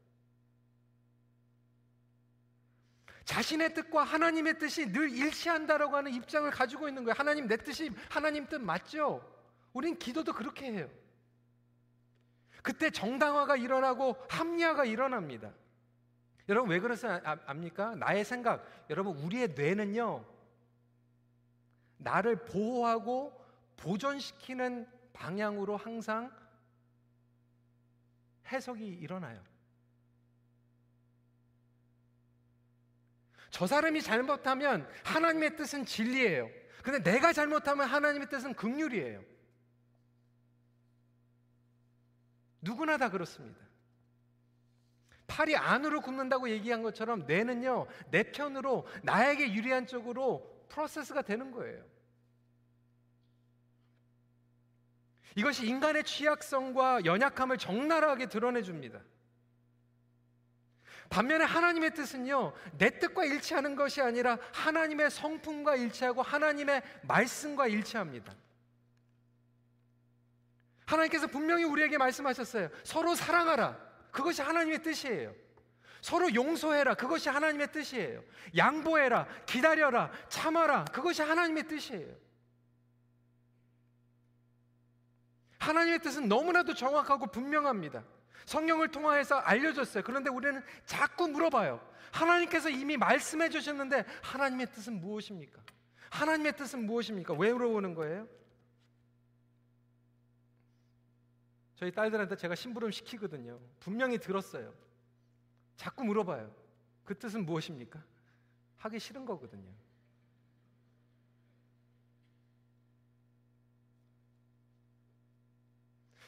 자신의 3.25 3.75
뜻과 3.75 4.05
하나님의 4.05 4.59
뜻이 4.59 4.93
늘 4.93 5.11
일치한다라고 5.11 5.97
하는 5.97 6.13
입장을 6.13 6.51
가지고 6.51 6.89
있는 6.89 7.05
거예요. 7.05 7.15
하나님 7.17 7.47
내 7.49 7.57
뜻이 7.57 7.91
하나님 8.09 8.47
뜻 8.47 8.61
맞죠? 8.61 9.25
우린 9.73 9.99
기도도 9.99 10.33
그렇게 10.33 10.71
해요. 10.73 10.91
그때 12.63 12.91
정당화가 12.91 13.57
일어나고 13.57 14.17
합리화가 14.29 14.85
일어납니다. 14.85 15.53
여러분 16.49 16.71
왜 16.71 16.81
그러세요? 16.81 17.21
아, 17.25 17.37
압니까? 17.47 17.95
나의 17.95 18.25
생각. 18.25 18.67
여러분 18.91 19.17
우리의 19.19 19.49
뇌는요. 19.55 20.25
나를 21.97 22.45
보호하고 22.45 23.43
보존시키는 23.77 24.87
방향으로 25.13 25.77
항상 25.77 26.31
해석이 28.49 28.87
일어나요. 28.87 29.43
저 33.51 33.67
사람이 33.67 34.03
잘못하면 34.03 34.89
하나님의 35.05 35.57
뜻은 35.57 35.85
진리예요. 35.85 36.51
근데 36.83 36.99
내가 37.03 37.33
잘못하면 37.33 37.87
하나님의 37.87 38.29
뜻은 38.29 38.55
극률이에요. 38.55 39.23
누구나 42.61 42.97
다 42.99 43.11
그렇습니다. 43.11 43.65
팔이 45.27 45.57
안으로 45.57 46.01
굽는다고 46.01 46.51
얘기한 46.51 46.83
것처럼 46.83 47.27
뇌는요, 47.27 47.87
내 48.11 48.25
편으로 48.25 48.87
나에게 49.03 49.53
유리한 49.55 49.87
쪽으로 49.87 50.67
프로세스가 50.69 51.23
되는 51.23 51.51
거예요. 51.51 51.85
이것이 55.35 55.67
인간의 55.67 56.05
취약성과 56.05 57.05
연약함을 57.05 57.59
적나라하게 57.59 58.27
드러내 58.27 58.63
줍니다. 58.63 59.01
반면에 61.11 61.45
하나님의 61.45 61.95
뜻은요, 61.95 62.55
내 62.79 62.99
뜻과 62.99 63.25
일치하는 63.25 63.77
것이 63.77 64.01
아니라 64.01 64.39
하나님의 64.53 65.11
성품과 65.11 65.77
일치하고 65.77 66.23
하나님의 66.23 66.83
말씀과 67.03 67.69
일치합니다. 67.69 68.35
하나님께서 70.87 71.27
분명히 71.27 71.65
우리에게 71.65 71.99
말씀하셨어요. 71.99 72.69
서로 72.85 73.15
사랑하라. 73.15 73.79
그것이 74.11 74.43
하나님의 74.43 74.83
뜻이에요. 74.83 75.35
서로 76.01 76.35
용서해라. 76.35 76.95
그것이 76.95 77.29
하나님의 77.31 77.73
뜻이에요. 77.73 78.23
양보해라. 78.57 79.27
기다려라. 79.47 80.11
참아라. 80.29 80.85
그것이 80.87 81.23
하나님의 81.23 81.67
뜻이에요. 81.67 82.24
하나님의 85.65 86.01
뜻은 86.01 86.29
너무나도 86.29 86.75
정확하고 86.75 87.27
분명합니다. 87.29 88.05
성경을 88.45 88.89
통하여서 88.89 89.37
알려줬어요. 89.37 90.05
그런데 90.05 90.29
우리는 90.31 90.63
자꾸 90.85 91.29
물어봐요. 91.29 91.81
하나님께서 92.13 92.69
이미 92.69 92.97
말씀해 92.97 93.49
주셨는데 93.49 94.05
하나님의 94.23 94.71
뜻은 94.73 95.01
무엇입니까? 95.01 95.63
하나님의 96.11 96.57
뜻은 96.57 96.85
무엇입니까? 96.87 97.35
왜 97.35 97.53
물어보는 97.53 97.95
거예요? 97.95 98.29
저희 101.77 101.91
딸들한테 101.91 102.37
제가 102.37 102.55
심부름 102.55 102.91
시키거든요. 102.91 103.59
분명히 103.81 104.19
들었어요. 104.19 104.73
자꾸 105.77 106.05
물어봐요. 106.05 106.55
그 107.05 107.19
뜻은 107.19 107.45
무엇입니까? 107.45 108.03
하기 108.79 108.99
싫은 109.01 109.25
거거든요. 109.25 109.73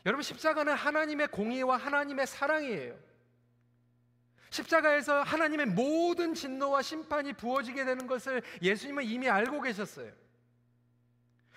여러분 0.07 0.23
십자가는 0.23 0.73
하나님의 0.73 1.27
공의와 1.29 1.77
하나님의 1.77 2.29
사랑이에요. 2.29 2.97
십자가에서 4.51 5.23
하나님의 5.23 5.67
모든 5.67 6.33
진노와 6.33 6.81
심판이 6.83 7.33
부어지게 7.33 7.85
되는 7.85 8.07
것을 8.07 8.41
예수님은 8.63 9.05
이미 9.05 9.29
알고 9.29 9.61
계셨어요. 9.61 10.13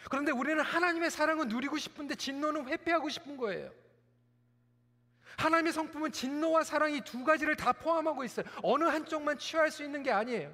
그런데 0.10 0.32
우리는 0.32 0.60
하나님의 0.64 1.12
사랑을 1.12 1.48
누리고 1.48 1.78
싶은데 1.78 2.16
진노는 2.16 2.68
회피하고 2.68 3.10
싶은 3.10 3.38
거예요. 3.38 3.72
하나님의 5.38 5.72
성품은 5.72 6.12
진노와 6.12 6.64
사랑이 6.64 7.02
두 7.02 7.24
가지를 7.24 7.56
다 7.56 7.72
포함하고 7.72 8.24
있어요. 8.24 8.46
어느 8.64 8.84
한쪽만 8.86 9.38
취할 9.38 9.70
수 9.70 9.84
있는 9.84 10.02
게 10.02 10.12
아니에요. 10.12 10.52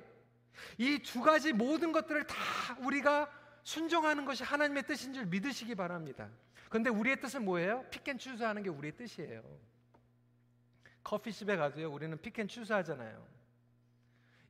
이 0.78 1.00
두 1.00 1.22
가지 1.22 1.54
모든 1.54 1.94
것들을 1.94 2.28
다 2.28 2.36
우리가 2.80 3.32
순종하는 3.64 4.26
것이 4.26 4.44
하나님의 4.44 4.84
뜻인 4.84 5.14
줄 5.14 5.26
믿으시기 5.26 5.76
바랍니다. 5.76 6.30
그런데 6.76 6.90
우리의 6.90 7.22
뜻은 7.22 7.46
뭐예요? 7.46 7.86
pick 7.90 8.06
and 8.06 8.19
choose 8.19 8.44
하는 8.44 8.62
게 8.62 8.70
우리의 8.70 8.98
뜻이에요. 8.98 9.42
커피집에 11.06 11.56
가도요, 11.56 11.90
우리는 11.90 12.20
pick 12.22 12.38
and 12.38 12.50
choose 12.50 12.74
하잖아요. 12.74 13.26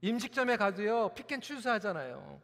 음식점에 0.01 0.57
가도요, 0.57 1.13
pick 1.13 1.30
and 1.30 1.42
choose 1.42 1.67
하잖아요. 1.67 2.41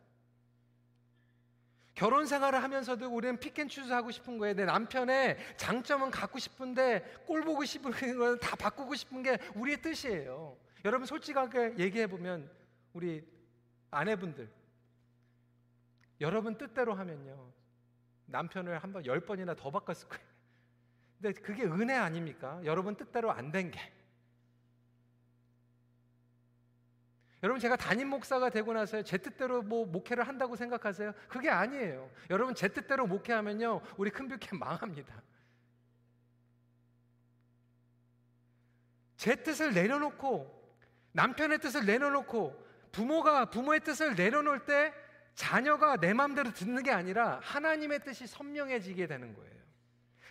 결혼 1.95 2.27
생활을 2.27 2.61
하면서도 2.61 3.09
우리는 3.09 3.39
pick 3.39 3.55
and 3.55 3.67
choose 3.67 3.91
하고 3.91 4.11
싶은 4.11 4.37
거예요. 4.37 4.53
내 4.53 4.65
남편의 4.65 5.39
장점은 5.57 6.11
갖고 6.11 6.37
싶은데 6.37 7.23
꼴 7.25 7.41
보기 7.43 7.65
싫은 7.65 7.89
건 7.91 8.37
다 8.37 8.55
바꾸고 8.55 8.93
싶은 8.93 9.23
게 9.23 9.39
우리의 9.55 9.81
뜻이에요. 9.81 10.59
여러분 10.85 11.07
솔직하게 11.07 11.79
얘기해 11.79 12.05
보면 12.05 12.51
우리 12.93 13.27
아내분들 13.89 14.47
여러분 16.19 16.55
뜻대로 16.55 16.93
하면요. 16.93 17.60
남편을 18.31 18.79
한 18.79 18.91
번 18.93 19.05
열 19.05 19.19
번이나 19.21 19.53
더 19.55 19.69
바꿨을 19.71 20.07
거예요. 20.09 20.25
근데 21.21 21.39
그게 21.41 21.63
은혜 21.63 21.93
아닙니까? 21.95 22.59
여러분 22.63 22.95
뜻대로 22.95 23.31
안 23.31 23.51
된 23.51 23.69
게. 23.71 23.79
여러분 27.43 27.59
제가 27.59 27.75
담임 27.75 28.07
목사가 28.09 28.49
되고 28.51 28.71
나서 28.71 29.01
제 29.01 29.17
뜻대로 29.17 29.63
뭐 29.63 29.85
목회를 29.85 30.27
한다고 30.27 30.55
생각하세요? 30.55 31.13
그게 31.27 31.49
아니에요. 31.49 32.09
여러분 32.29 32.53
제 32.53 32.67
뜻대로 32.67 33.07
목회하면요 33.07 33.81
우리 33.97 34.11
큰뷰케 34.11 34.55
망합니다. 34.57 35.21
제 39.17 39.35
뜻을 39.35 39.73
내려놓고 39.73 40.59
남편의 41.13 41.59
뜻을 41.59 41.85
내려놓고 41.85 42.67
부모가 42.91 43.45
부모의 43.45 43.81
뜻을 43.81 44.15
내려놓을 44.15 44.65
때 44.65 44.93
자녀가 45.35 45.97
내 45.97 46.13
마음대로 46.13 46.53
듣는 46.53 46.83
게 46.83 46.91
아니라 46.91 47.39
하나님의 47.41 48.03
뜻이 48.03 48.27
선명해지게 48.27 49.07
되는 49.07 49.33
거예요. 49.33 49.61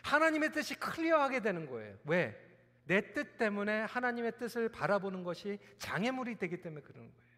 하나님의 0.02 0.52
뜻이 0.52 0.74
클리어하게 0.74 1.40
되는 1.40 1.66
거예요. 1.68 1.96
왜? 2.04 2.50
내 2.86 3.00
뜻 3.12 3.36
때문에 3.36 3.82
하나님의 3.82 4.36
뜻을 4.38 4.68
바라보는 4.68 5.22
것이 5.22 5.58
장애물이 5.78 6.36
되기 6.36 6.60
때문에 6.60 6.82
그러는 6.82 7.08
거예요. 7.08 7.30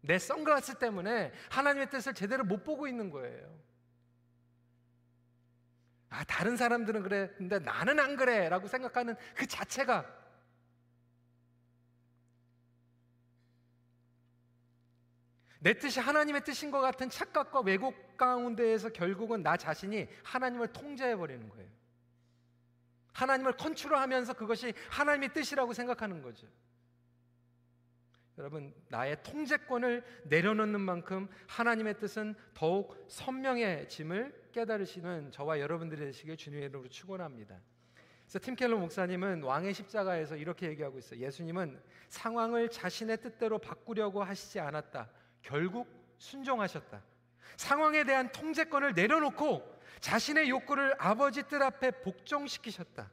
내 0.00 0.18
선글라스 0.18 0.78
때문에 0.78 1.32
하나님의 1.50 1.90
뜻을 1.90 2.14
제대로 2.14 2.44
못 2.44 2.64
보고 2.64 2.88
있는 2.88 3.10
거예요. 3.10 3.58
아, 6.08 6.24
다른 6.24 6.56
사람들은 6.56 7.02
그래. 7.02 7.30
근데 7.36 7.58
나는 7.58 8.00
안 8.00 8.16
그래. 8.16 8.48
라고 8.48 8.66
생각하는 8.66 9.14
그 9.34 9.46
자체가 9.46 10.06
내 15.60 15.74
뜻이 15.74 16.00
하나님의 16.00 16.44
뜻인 16.44 16.70
것 16.70 16.80
같은 16.80 17.10
착각과 17.10 17.60
왜곡 17.60 18.16
가운데에서 18.16 18.90
결국은 18.90 19.42
나 19.42 19.56
자신이 19.56 20.06
하나님을 20.22 20.68
통제해 20.68 21.16
버리는 21.16 21.48
거예요. 21.48 21.68
하나님을 23.12 23.56
컨트롤하면서 23.56 24.34
그것이 24.34 24.72
하나님의 24.90 25.32
뜻이라고 25.32 25.72
생각하는 25.72 26.22
거죠. 26.22 26.46
여러분, 28.38 28.72
나의 28.88 29.20
통제권을 29.24 30.04
내려놓는 30.26 30.80
만큼 30.80 31.28
하나님의 31.48 31.98
뜻은 31.98 32.36
더욱 32.54 33.04
선명해짐을 33.08 34.50
깨달으시는 34.52 35.32
저와 35.32 35.58
여러분들이 35.58 36.04
되시길 36.04 36.36
주님의 36.36 36.68
이름으로 36.68 36.88
축원합니다. 36.88 37.60
그래서 38.22 38.38
팀 38.38 38.54
켈러 38.54 38.78
목사님은 38.78 39.42
왕의 39.42 39.74
십자가에서 39.74 40.36
이렇게 40.36 40.68
얘기하고 40.68 40.98
있어요. 40.98 41.18
예수님은 41.20 41.82
상황을 42.10 42.68
자신의 42.68 43.22
뜻대로 43.22 43.58
바꾸려고 43.58 44.22
하시지 44.22 44.60
않았다. 44.60 45.10
결국 45.48 45.88
순종하셨다. 46.18 47.02
상황에 47.56 48.04
대한 48.04 48.30
통제권을 48.32 48.92
내려놓고 48.92 49.80
자신의 50.00 50.50
욕구를 50.50 50.94
아버지 50.98 51.42
뜻 51.44 51.62
앞에 51.62 52.02
복종시키셨다. 52.02 53.10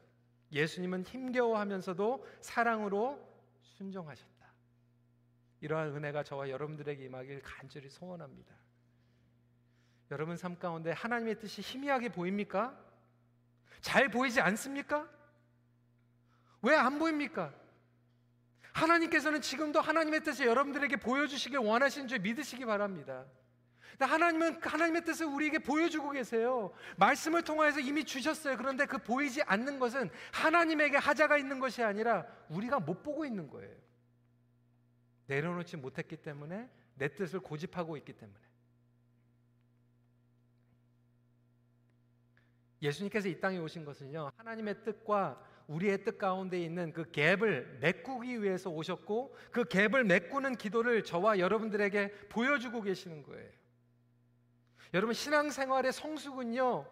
예수님은 0.52 1.04
힘겨워하면서도 1.04 2.28
사랑으로 2.42 3.26
순종하셨다. 3.62 4.46
이러한 5.62 5.96
은혜가 5.96 6.24
저와 6.24 6.50
여러분들에게 6.50 7.06
임하길 7.06 7.42
간절히 7.42 7.90
소원합니다. 7.90 8.54
여러분 10.12 10.36
삶 10.36 10.60
가운데 10.60 10.92
하나님의 10.92 11.40
뜻이 11.40 11.62
희미하게 11.62 12.10
보입니까? 12.10 12.78
잘 13.80 14.10
보이지 14.10 14.42
않습니까? 14.42 15.10
왜 16.62 16.76
안 16.76 17.00
보입니까? 17.00 17.54
하나님께서는 18.76 19.42
지금도 19.42 19.80
하나님의 19.80 20.22
뜻을 20.22 20.48
여러분들에게 20.48 20.98
보여주시길 20.98 21.60
원하시는 21.60 22.10
줄 22.10 22.20
믿으시기 22.20 22.66
바랍니다. 22.66 23.26
하나님은 23.98 24.62
하나님의 24.62 25.06
뜻을 25.06 25.26
우리에게 25.28 25.60
보여주고 25.60 26.12
계세요. 26.12 26.74
말씀을 26.98 27.44
통하여서 27.44 27.80
이미 27.80 28.04
주셨어요. 28.04 28.58
그런데 28.58 28.86
그 28.86 28.98
보이지 28.98 29.42
않는 29.44 29.80
것은 29.80 30.10
하나님에게 30.34 30.98
하자가 30.98 31.38
있는 31.38 31.60
것이 31.62 31.82
아니라 31.82 32.26
우리가 32.50 32.82
못 32.82 33.02
보고 33.02 33.26
있는 33.26 33.50
거예요. 33.50 33.74
내려놓지 35.28 35.78
못했기 35.78 36.18
때문에 36.18 36.70
내 36.96 37.16
뜻을 37.16 37.40
고집하고 37.40 37.96
있기 37.96 38.12
때문에. 38.12 38.40
예수님께서 42.82 43.30
이 43.30 43.40
땅에 43.40 43.58
오신 43.58 43.86
것은요, 43.86 44.32
하나님의 44.36 44.84
뜻과 44.84 45.42
우리의 45.68 46.04
뜻 46.04 46.18
가운데 46.18 46.60
있는 46.60 46.94
그 46.94 47.04
갭을 47.06 47.80
메꾸기 47.80 48.44
위해서 48.44 48.70
오셨고, 48.70 49.36
그 49.52 49.64
갭을 49.64 50.04
메꾸는 50.04 50.56
기도를 50.56 51.04
저와 51.04 51.40
여러분들에게 51.40 52.12
보여주고 52.30 52.82
계시는 52.82 53.24
거예요. 53.24 53.50
여러분 54.94 55.14
신앙생활의 55.14 55.92
성숙은요. 55.92 56.86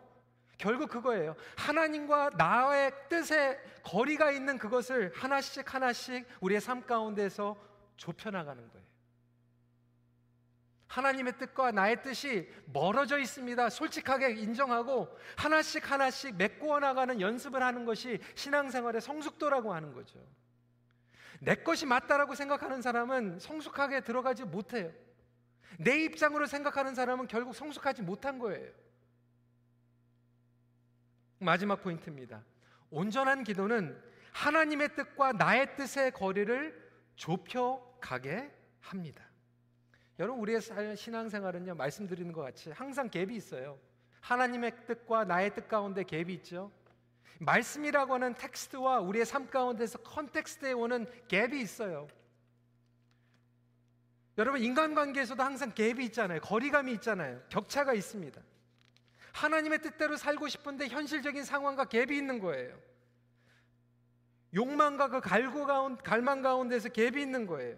결국 0.58 0.90
그거예요. 0.90 1.36
하나님과 1.58 2.32
나의 2.38 2.92
뜻에 3.10 3.60
거리가 3.84 4.32
있는 4.32 4.58
그것을 4.58 5.12
하나씩 5.16 5.74
하나씩 5.74 6.26
우리의 6.42 6.62
삶 6.62 6.86
가운데서 6.86 7.58
좁혀 7.98 8.32
나가는 8.32 8.68
거예요. 8.70 8.83
하나님의 10.94 11.40
뜻과 11.40 11.72
나의 11.72 12.04
뜻이 12.04 12.48
멀어져 12.68 13.18
있습니다. 13.18 13.70
솔직하게 13.72 14.34
인정하고 14.34 15.10
하나씩 15.36 15.90
하나씩 15.90 16.36
메꾸어 16.36 16.80
나가는 16.80 17.20
연습을 17.20 17.64
하는 17.64 17.84
것이 17.84 18.20
신앙생활의 18.36 19.02
성숙도라고 19.02 19.74
하는 19.74 19.94
거죠. 19.94 20.24
내 21.40 21.56
것이 21.56 21.88
맞다라고 21.88 22.36
생각하는 22.36 22.84
사람은 22.84 23.40
성숙하게 23.40 24.02
들어가지 24.02 24.44
못해요. 24.44 24.92
내 25.80 25.98
입장으로 26.04 26.46
생각하는 26.46 26.94
사람은 26.94 27.28
결국 27.28 27.56
성숙하지 27.56 28.04
못한 28.04 28.38
거예요. 28.38 28.72
마지막 31.40 31.82
포인트입니다. 31.82 32.44
온전한 32.92 33.44
기도는 33.44 34.00
하나님의 34.32 34.96
뜻과 34.96 35.34
나의 35.34 35.76
뜻의 35.76 36.12
거리를 36.12 36.92
좁혀 37.16 37.82
가게 38.00 38.54
합니다. 38.80 39.33
여러분 40.24 40.42
우리의 40.42 40.62
신앙생활은요 40.96 41.76
말씀드리는 41.76 42.32
것 42.32 42.44
같이 42.44 42.72
항상 42.72 43.10
갭이 43.10 43.32
있어요. 43.32 43.78
하나님의 44.22 44.86
뜻과 44.88 45.26
나의 45.26 45.54
뜻 45.54 45.68
가운데 45.68 46.04
갭이 46.04 46.30
있죠. 46.30 46.72
말씀이라고 47.40 48.14
하는 48.14 48.34
텍스트와 48.36 49.02
우리의 49.02 49.26
삶 49.26 49.50
가운데서 49.50 49.98
context에 50.00 50.72
오는 50.72 51.06
갭이 51.28 51.56
있어요. 51.56 52.08
여러분 54.38 54.64
인간관계에서도 54.64 55.44
항상 55.44 55.74
갭이 55.74 56.00
있잖아요. 56.04 56.40
거리감이 56.40 56.94
있잖아요. 56.94 57.42
격차가 57.50 57.94
있습니다. 57.94 58.42
하나님의 59.34 59.82
뜻대로 59.82 60.16
살고 60.16 60.48
싶은데 60.48 60.88
현실적인 60.88 61.44
상황과 61.44 61.84
갭이 61.88 62.12
있는 62.12 62.40
거예요. 62.40 62.80
욕망과 64.54 65.10
그 65.10 65.20
갈구 65.20 65.66
가운 65.66 65.98
갈망 65.98 66.42
가운데서 66.42 66.88
갭이 66.90 67.18
있는 67.18 67.46
거예요. 67.46 67.76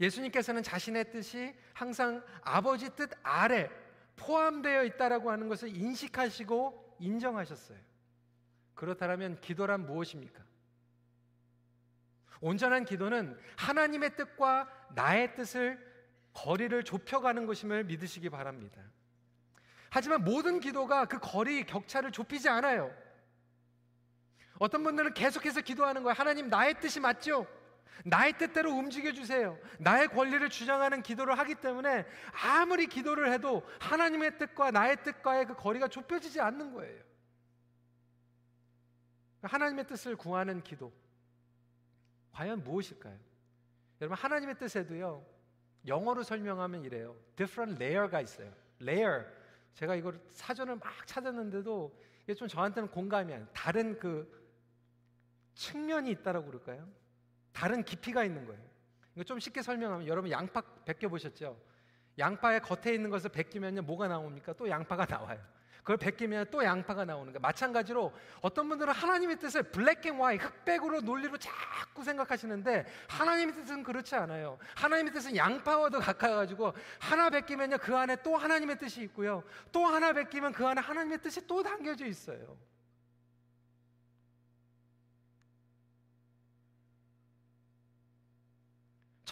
예수님께서는 0.00 0.62
자신의 0.62 1.10
뜻이 1.10 1.54
항상 1.72 2.22
아버지 2.42 2.90
뜻 2.96 3.10
아래 3.22 3.70
포함되어 4.16 4.84
있다라고 4.84 5.30
하는 5.30 5.48
것을 5.48 5.74
인식하시고 5.74 6.96
인정하셨어요. 6.98 7.78
그렇다면 8.74 9.40
기도란 9.40 9.86
무엇입니까? 9.86 10.42
온전한 12.40 12.84
기도는 12.84 13.38
하나님의 13.56 14.16
뜻과 14.16 14.68
나의 14.94 15.34
뜻을 15.36 15.78
거리를 16.34 16.82
좁혀가는 16.82 17.46
것임을 17.46 17.84
믿으시기 17.84 18.30
바랍니다. 18.30 18.82
하지만 19.90 20.24
모든 20.24 20.58
기도가 20.58 21.04
그 21.04 21.18
거리 21.20 21.64
격차를 21.64 22.10
좁히지 22.10 22.48
않아요. 22.48 22.92
어떤 24.58 24.82
분들은 24.82 25.14
계속해서 25.14 25.60
기도하는 25.60 26.02
거예요. 26.02 26.14
하나님 26.14 26.48
나의 26.48 26.80
뜻이 26.80 26.98
맞죠? 26.98 27.46
나의 28.04 28.36
뜻대로 28.38 28.72
움직여 28.72 29.12
주세요. 29.12 29.58
나의 29.78 30.08
권리를 30.08 30.48
주장하는 30.48 31.02
기도를 31.02 31.38
하기 31.38 31.56
때문에 31.56 32.06
아무리 32.32 32.86
기도를 32.86 33.32
해도 33.32 33.62
하나님의 33.80 34.38
뜻과 34.38 34.70
나의 34.70 35.02
뜻과의 35.02 35.46
그 35.46 35.54
거리가 35.54 35.88
좁혀지지 35.88 36.40
않는 36.40 36.72
거예요. 36.72 37.02
하나님의 39.42 39.86
뜻을 39.86 40.16
구하는 40.16 40.62
기도. 40.62 40.92
과연 42.32 42.62
무엇일까요? 42.62 43.18
여러분 44.00 44.16
하나님의 44.16 44.58
뜻에도요. 44.58 45.24
영어로 45.86 46.22
설명하면 46.22 46.84
이래요. 46.84 47.16
different 47.36 47.82
layer가 47.82 48.20
있어요. 48.20 48.52
layer. 48.80 49.26
제가 49.74 49.94
이걸 49.94 50.20
사전을 50.32 50.76
막 50.76 51.06
찾았는데도 51.06 52.00
이게 52.24 52.34
좀 52.34 52.48
저한테는 52.48 52.90
공감이 52.90 53.32
안. 53.32 53.48
다른 53.52 53.98
그 53.98 54.40
측면이 55.54 56.10
있다라고 56.10 56.46
그럴까요? 56.46 56.88
다른 57.52 57.82
깊이가 57.82 58.24
있는 58.24 58.46
거예요. 58.46 58.60
이거 59.14 59.24
좀 59.24 59.38
쉽게 59.38 59.62
설명하면 59.62 60.06
여러분 60.06 60.30
양파 60.30 60.60
벗겨 60.60 61.08
보셨죠? 61.08 61.60
양파의 62.18 62.60
겉에 62.60 62.94
있는 62.94 63.10
것을 63.10 63.30
벗기면요 63.30 63.82
뭐가 63.82 64.08
나옵니까? 64.08 64.52
또 64.54 64.68
양파가 64.68 65.06
나와요. 65.06 65.38
그걸 65.82 65.96
벗기면 65.96 66.46
또 66.50 66.62
양파가 66.62 67.04
나오는 67.04 67.32
거예요. 67.32 67.40
마찬가지로 67.40 68.12
어떤 68.40 68.68
분들은 68.68 68.92
하나님의 68.92 69.38
뜻을 69.40 69.64
black 69.64 70.06
and 70.06 70.16
white 70.16 70.36
흑백으로 70.36 71.00
논리로 71.00 71.36
자꾸 71.38 72.04
생각하시는데 72.04 72.86
하나님의 73.08 73.54
뜻은 73.54 73.82
그렇지 73.82 74.14
않아요. 74.14 74.58
하나님의 74.76 75.12
뜻은 75.12 75.36
양파와도 75.36 75.98
같아가지고 75.98 76.72
하나 77.00 77.30
벗기면요 77.30 77.78
그 77.78 77.96
안에 77.96 78.16
또 78.22 78.36
하나님의 78.36 78.78
뜻이 78.78 79.02
있고요. 79.02 79.42
또 79.72 79.84
하나 79.84 80.12
벗기면 80.12 80.52
그 80.52 80.66
안에 80.66 80.80
하나님의 80.80 81.18
뜻이 81.18 81.46
또 81.48 81.62
담겨져 81.62 82.06
있어요. 82.06 82.56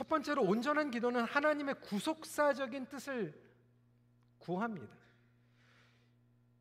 첫 0.00 0.08
번째로 0.08 0.44
온전한 0.44 0.90
기도는 0.90 1.24
하나님의 1.24 1.74
구속사적인 1.82 2.86
뜻을 2.86 3.38
구합니다. 4.38 4.96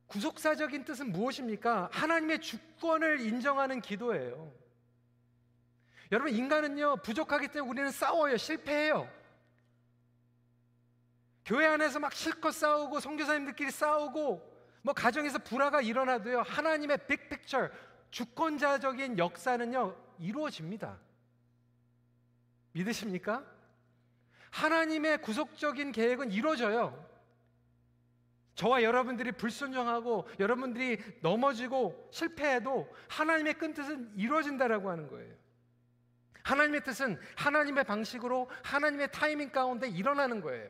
구속사적인 0.07 0.83
뜻은 0.83 1.13
무엇입니까? 1.13 1.87
하나님의 1.93 2.41
주권을 2.41 3.21
인정하는 3.21 3.79
기도예요. 3.79 4.53
여러분, 6.11 6.33
인간은요, 6.33 6.97
부족하기 6.97 7.47
때문에 7.47 7.71
우리는 7.71 7.91
싸워요. 7.91 8.35
실패해요. 8.35 9.09
교회 11.45 11.65
안에서 11.65 11.97
막 12.01 12.11
실컷 12.11 12.51
싸우고, 12.51 12.99
성교사님들끼리 12.99 13.71
싸우고, 13.71 14.53
뭐 14.81 14.93
가정에서 14.93 15.37
불화가 15.37 15.79
일어나도요, 15.79 16.41
하나님의 16.41 17.07
빅픽처, 17.07 17.69
주권자적인 18.11 19.17
역사는요, 19.17 19.95
이루어집니다. 20.19 20.99
믿으십니까? 22.71 23.45
하나님의 24.51 25.21
구속적인 25.21 25.91
계획은 25.91 26.31
이루어져요. 26.31 27.07
저와 28.55 28.83
여러분들이 28.83 29.31
불순종하고 29.31 30.27
여러분들이 30.37 30.97
넘어지고 31.21 32.09
실패해도 32.11 32.93
하나님의 33.07 33.53
끈 33.53 33.73
뜻은 33.73 34.11
이루어진다라고 34.17 34.89
하는 34.89 35.07
거예요. 35.07 35.33
하나님의 36.43 36.83
뜻은 36.83 37.19
하나님의 37.37 37.83
방식으로 37.85 38.49
하나님의 38.63 39.11
타이밍 39.11 39.49
가운데 39.49 39.87
일어나는 39.87 40.41
거예요. 40.41 40.69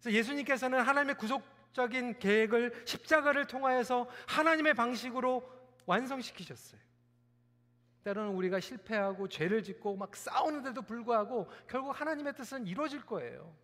그래서 0.00 0.16
예수님께서는 0.16 0.80
하나님의 0.80 1.16
구속적인 1.16 2.18
계획을 2.18 2.82
십자가를 2.86 3.46
통하여서 3.46 4.08
하나님의 4.28 4.74
방식으로 4.74 5.50
완성시키셨어요. 5.86 6.87
때로는 8.04 8.34
우리가 8.34 8.60
실패하고 8.60 9.28
죄를 9.28 9.62
짓고 9.62 9.96
막 9.96 10.14
싸우는데도 10.16 10.82
불구하고 10.82 11.50
결국 11.66 11.98
하나님의 11.98 12.34
뜻은 12.34 12.66
이루어질 12.66 13.04
거예요. 13.04 13.54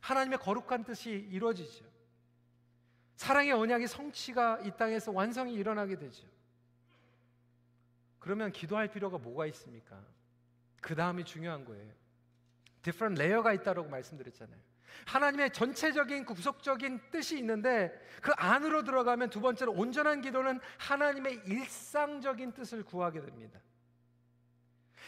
하나님의 0.00 0.38
거룩한 0.38 0.84
뜻이 0.84 1.10
이루어지죠. 1.10 1.84
사랑의 3.16 3.52
언약이 3.52 3.86
성취가 3.86 4.60
이 4.60 4.70
땅에서 4.76 5.12
완성이 5.12 5.54
일어나게 5.54 5.96
되죠. 5.96 6.26
그러면 8.18 8.52
기도할 8.52 8.88
필요가 8.88 9.18
뭐가 9.18 9.46
있습니까? 9.46 10.02
그 10.80 10.94
다음이 10.94 11.24
중요한 11.24 11.64
거예요. 11.64 11.92
Different 12.84 13.20
layer가 13.20 13.52
있다고 13.52 13.88
말씀드렸잖아요. 13.88 14.56
하나님의 15.06 15.52
전체적인 15.52 16.24
구속적인 16.24 17.00
뜻이 17.10 17.36
있는데 17.38 17.92
그 18.22 18.32
안으로 18.36 18.84
들어가면 18.84 19.30
두 19.30 19.40
번째로 19.40 19.72
온전한 19.72 20.20
기도는 20.20 20.60
하나님의 20.78 21.42
일상적인 21.46 22.52
뜻을 22.52 22.84
구하게 22.84 23.20
됩니다. 23.20 23.58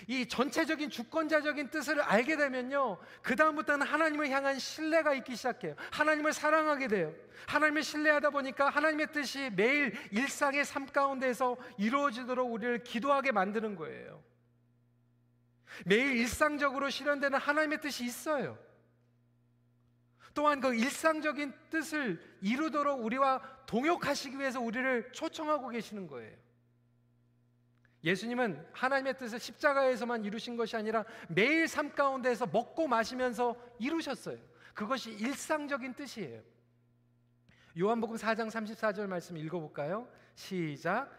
이 0.07 0.27
전체적인 0.27 0.91
주권자적인 0.91 1.71
뜻을 1.71 2.03
알게 2.03 2.37
되면요. 2.37 2.99
그다음부터는 3.23 3.87
하나님을 3.87 4.29
향한 4.29 4.59
신뢰가 4.59 5.15
있기 5.15 5.37
시작해요. 5.37 5.75
하나님을 5.91 6.35
사랑하게 6.35 6.89
돼요. 6.89 7.15
하나님을 7.47 7.83
신뢰하다 7.83 8.31
보니까 8.31 8.69
하나님의 8.69 9.13
뜻이 9.13 9.51
매일 9.57 9.95
일상의 10.11 10.65
삶 10.67 10.85
가운데서 10.85 11.57
이루어지도록 11.79 12.53
우리를 12.53 12.83
기도하게 12.85 13.33
만드는 13.33 13.77
거예요. 13.77 14.23
매일 15.85 16.17
일상적으로 16.17 16.91
실현되는 16.91 17.39
하나님의 17.39 17.81
뜻이 17.81 18.05
있어요. 18.05 18.59
또한 20.35 20.61
그 20.61 20.75
일상적인 20.75 21.53
뜻을 21.71 22.21
이루도록 22.43 23.03
우리와 23.03 23.41
동역하시기 23.67 24.39
위해서 24.39 24.61
우리를 24.61 25.13
초청하고 25.13 25.69
계시는 25.69 26.07
거예요. 26.07 26.37
예수님은 28.05 28.65
하나님의 28.73 29.19
뜻을 29.19 29.41
십자가에서만 29.41 30.25
이루신 30.25 30.57
것이 30.57 30.77
아니라 30.77 31.05
매일 31.29 31.67
삶 31.67 31.93
가운데에서 31.93 32.47
먹고 32.47 32.87
마시면서 32.87 33.57
이루셨어요. 33.79 34.39
그것이 34.75 35.11
일상적인 35.13 35.95
뜻이에요. 35.95 36.43
요한복음 37.79 38.17
4장 38.17 38.49
34절 38.49 39.07
말씀 39.07 39.37
읽어볼까요? 39.37 40.09
시작. 40.35 41.11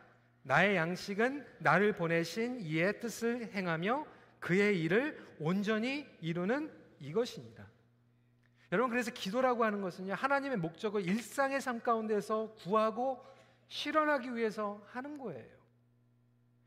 나의 0.43 0.77
양식은 0.77 1.45
나를 1.59 1.93
보내신 1.93 2.61
이의 2.61 2.99
뜻을 2.99 3.51
행하며 3.53 4.05
그의 4.39 4.81
일을 4.81 5.25
온전히 5.39 6.07
이루는 6.21 6.71
이것입니다. 6.99 7.67
여러분 8.71 8.89
그래서 8.89 9.11
기도라고 9.11 9.63
하는 9.63 9.81
것은요 9.81 10.13
하나님의 10.13 10.57
목적을 10.57 11.05
일상의 11.07 11.61
삶 11.61 11.79
가운데서 11.81 12.53
구하고 12.57 13.23
실현하기 13.69 14.35
위해서 14.35 14.81
하는 14.91 15.17
거예요. 15.17 15.57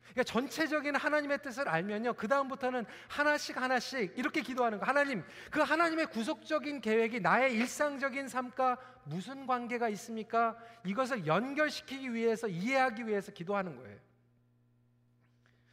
그러니까 0.01 0.25
전체적인 0.25 0.97
하나님의 0.97 1.43
뜻을 1.43 1.69
알면요 1.69 2.15
그 2.15 2.27
다음부터는 2.27 2.85
하나씩 3.09 3.57
하나씩 3.57 4.15
이렇게 4.17 4.41
기도하는 4.41 4.79
거. 4.79 4.87
하나님 4.87 5.23
그 5.51 5.61
하나님의 5.61 6.07
구속적인 6.07 6.81
계획이 6.81 7.21
나의 7.21 7.55
일상적인 7.55 8.29
삶과 8.29 8.79
무슨 9.05 9.47
관계가 9.47 9.89
있습니까? 9.91 10.57
이것을 10.85 11.27
연결시키기 11.27 12.13
위해서 12.15 12.49
이해하기 12.49 13.07
위해서 13.07 13.31
기도하는 13.33 13.77
거예요. 13.77 13.99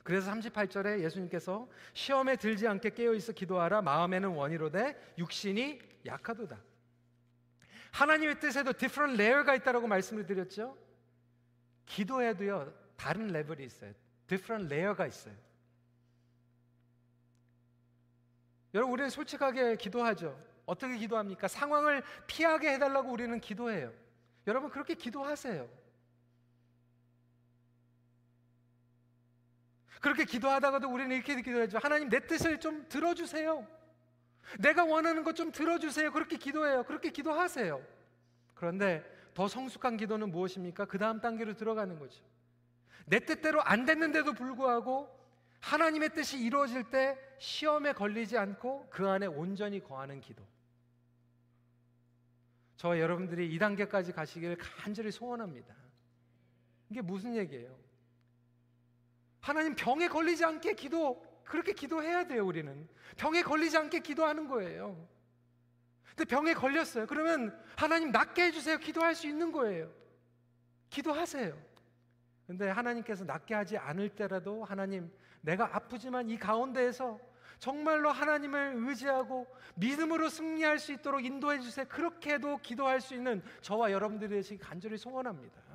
그래서 0.07 0.31
38절에 0.31 1.01
예수님께서 1.01 1.67
시험에 1.93 2.37
들지 2.37 2.65
않게 2.65 2.91
깨어 2.91 3.13
있어 3.15 3.33
기도하라 3.33 3.81
마음에는 3.81 4.29
원이로되 4.29 5.15
육신이 5.17 5.81
약하도다. 6.05 6.57
하나님의 7.91 8.39
뜻에도 8.39 8.71
different 8.71 9.21
layer가 9.21 9.53
있다라고 9.55 9.85
말씀을 9.85 10.25
드렸죠. 10.25 10.77
기도에도요 11.87 12.73
다른 12.95 13.27
레벨이 13.27 13.65
있어요. 13.65 13.91
different 14.27 14.73
layer가 14.73 15.07
있어요. 15.07 15.35
여러분 18.75 18.93
우리는 18.93 19.09
솔직하게 19.09 19.75
기도하죠. 19.75 20.41
어떻게 20.65 20.95
기도합니까? 20.95 21.49
상황을 21.49 22.01
피하게 22.27 22.75
해달라고 22.75 23.11
우리는 23.11 23.37
기도해요. 23.41 23.91
여러분 24.47 24.69
그렇게 24.69 24.93
기도하세요. 24.93 25.67
그렇게 30.07 30.23
기도하다가도 30.23 30.87
우리는 30.89 31.13
이렇게 31.13 31.41
기도하죠. 31.41 31.79
하나님 31.79 32.07
내 32.07 32.25
뜻을 32.25 32.61
좀 32.61 32.87
들어주세요. 32.87 33.67
내가 34.59 34.85
원하는 34.85 35.25
것 35.25 35.33
좀 35.33 35.51
들어주세요. 35.51 36.13
그렇게 36.13 36.37
기도해요. 36.37 36.83
그렇게 36.83 37.11
기도하세요. 37.11 37.85
그런데 38.55 39.03
더 39.33 39.49
성숙한 39.49 39.97
기도는 39.97 40.31
무엇입니까? 40.31 40.85
그 40.85 40.97
다음 40.97 41.19
단계로 41.19 41.55
들어가는 41.57 41.99
거죠. 41.99 42.23
내 43.05 43.19
뜻대로 43.19 43.61
안 43.61 43.85
됐는데도 43.85 44.31
불구하고 44.31 45.13
하나님의 45.59 46.13
뜻이 46.15 46.39
이루어질 46.39 46.85
때 46.89 47.17
시험에 47.39 47.91
걸리지 47.91 48.37
않고 48.37 48.87
그 48.89 49.09
안에 49.09 49.25
온전히 49.25 49.83
거하는 49.83 50.21
기도. 50.21 50.41
저와 52.77 52.97
여러분들이 52.99 53.53
이 53.53 53.59
단계까지 53.59 54.13
가시기를 54.13 54.57
간절히 54.57 55.11
소원합니다. 55.11 55.75
이게 56.89 57.01
무슨 57.01 57.35
얘기예요? 57.35 57.86
하나님 59.47 59.75
병에 59.75 60.09
걸리지 60.09 60.43
않게 60.43 60.73
기도 60.73 61.25
그렇게 61.45 61.71
기도해야 61.71 62.27
돼요, 62.27 62.45
우리는. 62.45 62.85
병에 63.15 63.43
걸리지 63.43 63.77
않게 63.77 64.01
기도하는 64.01 64.49
거예요. 64.49 65.07
근데 66.09 66.25
병에 66.25 66.53
걸렸어요. 66.53 67.07
그러면 67.07 67.57
하나님 67.77 68.11
낫게 68.11 68.47
해주세요. 68.47 68.77
기도할 68.79 69.15
수 69.15 69.25
있는 69.25 69.53
거예요. 69.53 69.89
기도하세요. 70.89 71.57
근데 72.45 72.67
하나님께서 72.69 73.23
낫게 73.23 73.55
하지 73.55 73.77
않을 73.77 74.09
때라도 74.09 74.65
하나님, 74.65 75.09
내가 75.39 75.73
아프지만 75.73 76.29
이 76.29 76.37
가운데에서 76.37 77.17
정말로 77.57 78.11
하나님을 78.11 78.73
의지하고 78.75 79.47
믿음으로 79.75 80.27
승리할 80.27 80.77
수 80.77 80.91
있도록 80.91 81.23
인도해 81.23 81.61
주세요. 81.61 81.85
그렇게도 81.87 82.57
기도할 82.57 82.99
수 82.99 83.15
있는 83.15 83.41
저와 83.61 83.93
여러분들이 83.93 84.35
되시 84.35 84.57
간절히 84.57 84.97
소원합니다. 84.97 85.66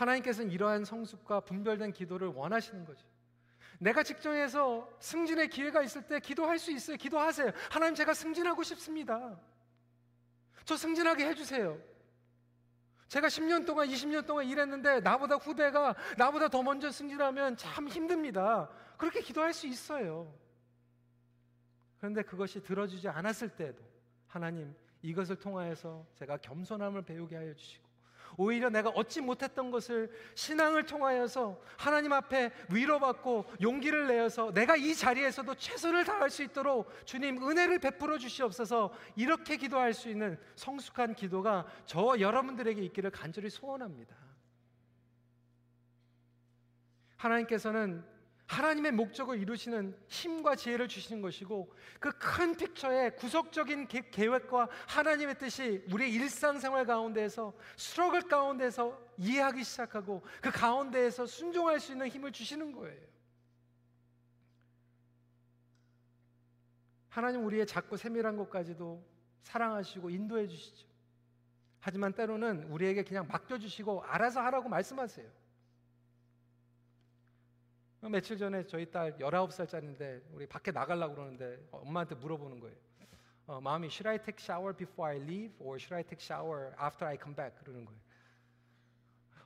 하나님께서는 0.00 0.50
이러한 0.50 0.84
성숙과 0.84 1.40
분별된 1.40 1.92
기도를 1.92 2.28
원하시는 2.28 2.84
거죠. 2.84 3.06
내가 3.78 4.02
직전에서 4.02 4.88
승진의 4.98 5.48
기회가 5.48 5.82
있을 5.82 6.02
때 6.02 6.20
기도할 6.20 6.58
수 6.58 6.70
있어요. 6.70 6.96
기도하세요. 6.96 7.52
하나님 7.70 7.94
제가 7.94 8.14
승진하고 8.14 8.62
싶습니다. 8.62 9.38
저 10.64 10.76
승진하게 10.76 11.26
해주세요. 11.28 11.78
제가 13.08 13.26
10년 13.26 13.66
동안, 13.66 13.88
20년 13.88 14.26
동안 14.26 14.46
일했는데 14.46 15.00
나보다 15.00 15.36
후배가 15.36 15.96
나보다 16.16 16.48
더 16.48 16.62
먼저 16.62 16.90
승진하면 16.90 17.56
참 17.56 17.88
힘듭니다. 17.88 18.70
그렇게 18.96 19.20
기도할 19.20 19.52
수 19.52 19.66
있어요. 19.66 20.32
그런데 21.98 22.22
그것이 22.22 22.62
들어주지 22.62 23.08
않았을 23.08 23.50
때도 23.50 23.82
하나님 24.26 24.74
이것을 25.02 25.36
통하여서 25.36 26.06
제가 26.14 26.36
겸손함을 26.38 27.02
배우게 27.02 27.36
하여 27.36 27.54
주시고 27.54 27.89
오히려 28.40 28.70
내가 28.70 28.88
얻지 28.88 29.20
못했던 29.20 29.70
것을 29.70 30.10
신앙을 30.34 30.86
통하여서 30.86 31.60
하나님 31.76 32.14
앞에 32.14 32.50
위로받고 32.72 33.44
용기를 33.60 34.06
내어서 34.06 34.50
내가 34.54 34.76
이 34.76 34.94
자리에서도 34.94 35.54
최선을 35.56 36.06
다할 36.06 36.30
수 36.30 36.42
있도록 36.42 36.90
주님 37.04 37.46
은혜를 37.46 37.80
베풀어 37.80 38.16
주시옵소서 38.16 38.94
이렇게 39.14 39.58
기도할 39.58 39.92
수 39.92 40.08
있는 40.08 40.38
성숙한 40.56 41.16
기도가 41.16 41.66
저와 41.84 42.20
여러분들에게 42.20 42.80
있기를 42.80 43.10
간절히 43.10 43.50
소원합니다. 43.50 44.16
하나님께서는 47.18 48.02
하나님의 48.50 48.92
목적을 48.92 49.38
이루시는 49.38 49.96
힘과 50.08 50.56
지혜를 50.56 50.88
주시는 50.88 51.22
것이고 51.22 51.72
그 52.00 52.10
큰 52.40 52.54
픽처의 52.54 53.16
구속적인 53.16 53.88
계 53.88 54.02
획과 54.16 54.68
하나님의 54.88 55.38
뜻이 55.38 55.84
우리의 55.92 56.12
일상생활 56.12 56.86
가운데에서 56.86 57.52
수록을 57.76 58.22
가운데서 58.22 58.98
이해하기 59.18 59.62
시작하고 59.64 60.22
그 60.40 60.50
가운데에서 60.50 61.26
순종할 61.26 61.80
수 61.80 61.92
있는 61.92 62.08
힘을 62.08 62.32
주시는 62.32 62.72
거예요. 62.72 63.10
하나님 67.08 67.44
우리의 67.44 67.66
작고 67.66 67.96
세밀한 67.96 68.36
것까지도 68.36 69.04
사랑하시고 69.42 70.10
인도해 70.10 70.46
주시죠. 70.46 70.86
하지만 71.80 72.12
때로는 72.12 72.64
우리에게 72.64 73.02
그냥 73.02 73.26
맡겨 73.26 73.58
주시고 73.58 74.04
알아서 74.04 74.40
하라고 74.40 74.68
말씀하세요. 74.68 75.28
며칠 78.08 78.38
전에 78.38 78.66
저희 78.66 78.90
딸 78.90 79.16
19살짜리인데 79.18 80.22
우리 80.32 80.46
밖에 80.46 80.72
나가려고 80.72 81.14
그러는데 81.14 81.58
엄마한테 81.70 82.14
물어보는 82.14 82.60
거예요. 82.60 82.76
어, 83.46 83.60
마음이 83.60 83.88
should 83.88 84.08
I 84.08 84.16
take 84.18 84.42
shower 84.42 84.74
before 84.74 85.12
I 85.12 85.22
leave 85.22 85.54
or 85.58 85.76
should 85.76 85.94
I 85.94 86.02
take 86.04 86.24
shower 86.24 86.72
after 86.82 87.06
I 87.06 87.18
come 87.20 87.34
back 87.34 87.58
그러는 87.60 87.84
거예요. 87.84 88.00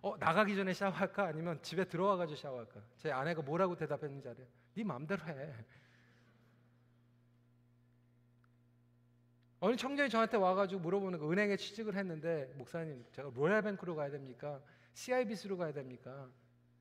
어, 0.03 0.17
나가기 0.19 0.55
전에 0.55 0.73
샤워할까 0.73 1.25
아니면 1.25 1.61
집에 1.63 1.85
들어와 1.85 2.17
가지고 2.17 2.37
샤워할까? 2.37 2.81
제 2.99 3.11
아내가 3.11 3.43
뭐라고 3.43 3.75
대답했는지 3.75 4.29
알아요? 4.29 4.47
네 4.75 4.85
마음대로 4.85 5.25
해. 5.25 5.55
어느 9.61 9.77
청년이 9.77 10.11
저한테 10.11 10.37
와가지고 10.37 10.83
물어보는 10.83 11.19
거 11.19 11.31
은행에 11.33 11.57
취직을 11.57 11.97
했는데 11.97 12.53
목사님 12.57 13.03
제가 13.13 13.31
로얄뱅크로 13.35 13.97
가야 13.97 14.11
됩니까? 14.11 14.61
CIBC로 14.93 15.57
가야 15.57 15.73
됩니까? 15.73 16.29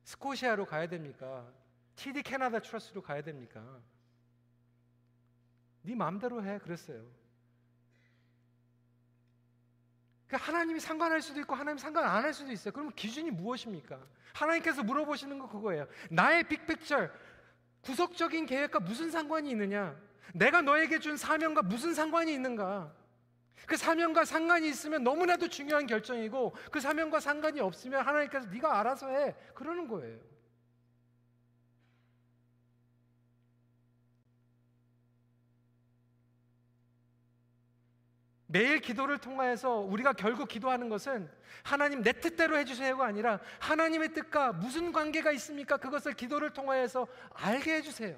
스코시아로 0.04 0.66
가야 0.66 0.86
됩니까? 0.86 1.50
TD 1.96 2.22
캐나다 2.22 2.60
트러스로 2.60 3.02
가야 3.02 3.22
됩니까? 3.22 3.62
네 5.82 5.94
마음대로 5.94 6.42
해 6.44 6.58
그랬어요. 6.58 7.04
그 10.26 10.36
하나님이 10.36 10.80
상관할 10.80 11.20
수도 11.22 11.40
있고 11.40 11.54
하나님 11.54 11.78
상관 11.78 12.04
안 12.04 12.24
할 12.24 12.32
수도 12.32 12.50
있어요. 12.50 12.72
그러면 12.72 12.92
기준이 12.94 13.30
무엇입니까? 13.30 14.00
하나님께서 14.32 14.82
물어보시는 14.82 15.38
거 15.38 15.48
그거예요. 15.48 15.86
나의 16.10 16.48
빅픽처 16.48 17.10
구속적인 17.82 18.46
계획과 18.46 18.80
무슨 18.80 19.10
상관이 19.10 19.50
있느냐? 19.50 19.94
내가 20.34 20.62
너에게 20.62 20.98
준 20.98 21.16
사명과 21.16 21.62
무슨 21.62 21.94
상관이 21.94 22.32
있는가? 22.32 22.92
그 23.66 23.76
사명과 23.76 24.24
상관이 24.24 24.68
있으면 24.68 25.04
너무나도 25.04 25.48
중요한 25.48 25.86
결정이고 25.86 26.54
그 26.72 26.80
사명과 26.80 27.20
상관이 27.20 27.60
없으면 27.60 28.04
하나님께서 28.04 28.48
네가 28.48 28.80
알아서 28.80 29.08
해 29.10 29.34
그러는 29.54 29.86
거예요. 29.86 30.18
매일 38.54 38.78
기도를 38.78 39.18
통하여서 39.18 39.78
우리가 39.78 40.12
결국 40.12 40.46
기도하는 40.46 40.88
것은 40.88 41.28
하나님 41.64 42.04
내 42.04 42.12
뜻대로 42.12 42.56
해주세요가 42.56 43.04
아니라 43.04 43.40
하나님의 43.58 44.14
뜻과 44.14 44.52
무슨 44.52 44.92
관계가 44.92 45.32
있습니까? 45.32 45.76
그것을 45.76 46.12
기도를 46.12 46.50
통하여서 46.50 47.08
알게 47.32 47.74
해주세요. 47.74 48.16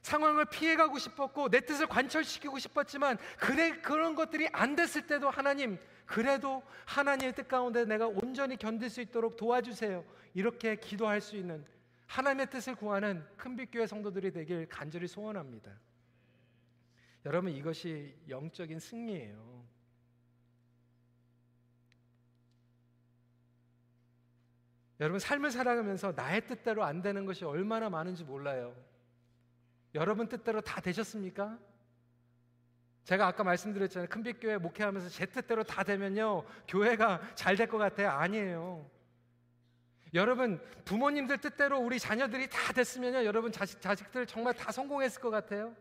상황을 0.00 0.46
피해가고 0.46 0.98
싶었고 0.98 1.50
내 1.50 1.60
뜻을 1.60 1.88
관철시키고 1.88 2.58
싶었지만 2.58 3.18
그래 3.38 3.82
그런 3.82 4.14
것들이 4.14 4.48
안 4.52 4.74
됐을 4.74 5.06
때도 5.06 5.28
하나님 5.28 5.78
그래도 6.06 6.62
하나님의 6.86 7.34
뜻 7.34 7.48
가운데 7.48 7.84
내가 7.84 8.06
온전히 8.06 8.56
견딜 8.56 8.88
수 8.88 9.02
있도록 9.02 9.36
도와주세요. 9.36 10.02
이렇게 10.32 10.76
기도할 10.76 11.20
수 11.20 11.36
있는 11.36 11.66
하나님의 12.06 12.48
뜻을 12.48 12.76
구하는 12.76 13.22
큰빛교회 13.36 13.86
성도들이 13.86 14.32
되길 14.32 14.70
간절히 14.70 15.06
소원합니다. 15.06 15.70
여러분 17.24 17.52
이것이 17.52 18.14
영적인 18.28 18.78
승리예요. 18.78 19.66
여러분 25.00 25.20
삶을 25.20 25.50
살아가면서 25.50 26.12
나의 26.12 26.46
뜻대로 26.46 26.84
안 26.84 27.02
되는 27.02 27.24
것이 27.24 27.44
얼마나 27.44 27.88
많은지 27.88 28.24
몰라요. 28.24 28.74
여러분 29.94 30.28
뜻대로 30.28 30.60
다 30.60 30.80
되셨습니까? 30.80 31.58
제가 33.04 33.26
아까 33.26 33.44
말씀드렸잖아요. 33.44 34.08
큰빛교회 34.08 34.58
목회하면서 34.58 35.08
제 35.08 35.24
뜻대로 35.26 35.62
다 35.64 35.82
되면요. 35.82 36.44
교회가 36.66 37.34
잘 37.36 37.56
될 37.56 37.68
것 37.68 37.78
같아요. 37.78 38.10
아니에요. 38.10 38.90
여러분 40.14 40.60
부모님들 40.84 41.38
뜻대로 41.38 41.78
우리 41.78 41.98
자녀들이 41.98 42.48
다 42.48 42.72
됐으면요. 42.72 43.24
여러분 43.24 43.52
자식, 43.52 43.80
자식들 43.80 44.26
정말 44.26 44.54
다 44.54 44.72
성공했을 44.72 45.20
것 45.20 45.30
같아요. 45.30 45.74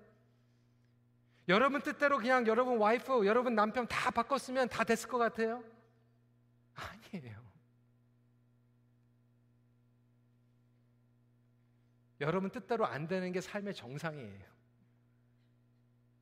여러분 1.48 1.82
뜻대로 1.82 2.18
그냥 2.18 2.46
여러분 2.46 2.78
와이프, 2.78 3.26
여러분 3.26 3.56
남편 3.56 3.88
다 3.88 4.12
바꿨으면 4.12 4.68
다 4.70 4.84
됐을 4.84 5.08
것 5.08 5.18
같아요. 5.18 5.64
아니에요. 6.76 7.48
여러분 12.20 12.50
뜻대로 12.50 12.86
안 12.86 13.08
되는 13.08 13.32
게 13.32 13.40
삶의 13.40 13.76
정상이에요. 13.76 14.46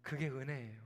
그게 0.01 0.29
은혜예요. 0.29 0.85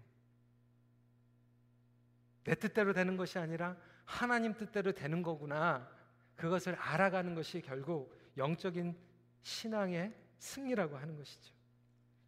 내 2.46 2.56
뜻대로 2.56 2.94
되는 2.94 3.18
것이 3.18 3.38
아니라 3.38 3.76
하나님 4.06 4.56
뜻대로 4.56 4.94
되는 4.94 5.22
거구나. 5.22 5.90
그것을 6.36 6.76
알아가는 6.76 7.36
것이 7.36 7.62
결국 7.62 8.18
영적인 8.38 8.98
신앙의 9.42 10.16
승리라고 10.38 10.98
하는 10.98 11.18
것이죠. 11.18 11.59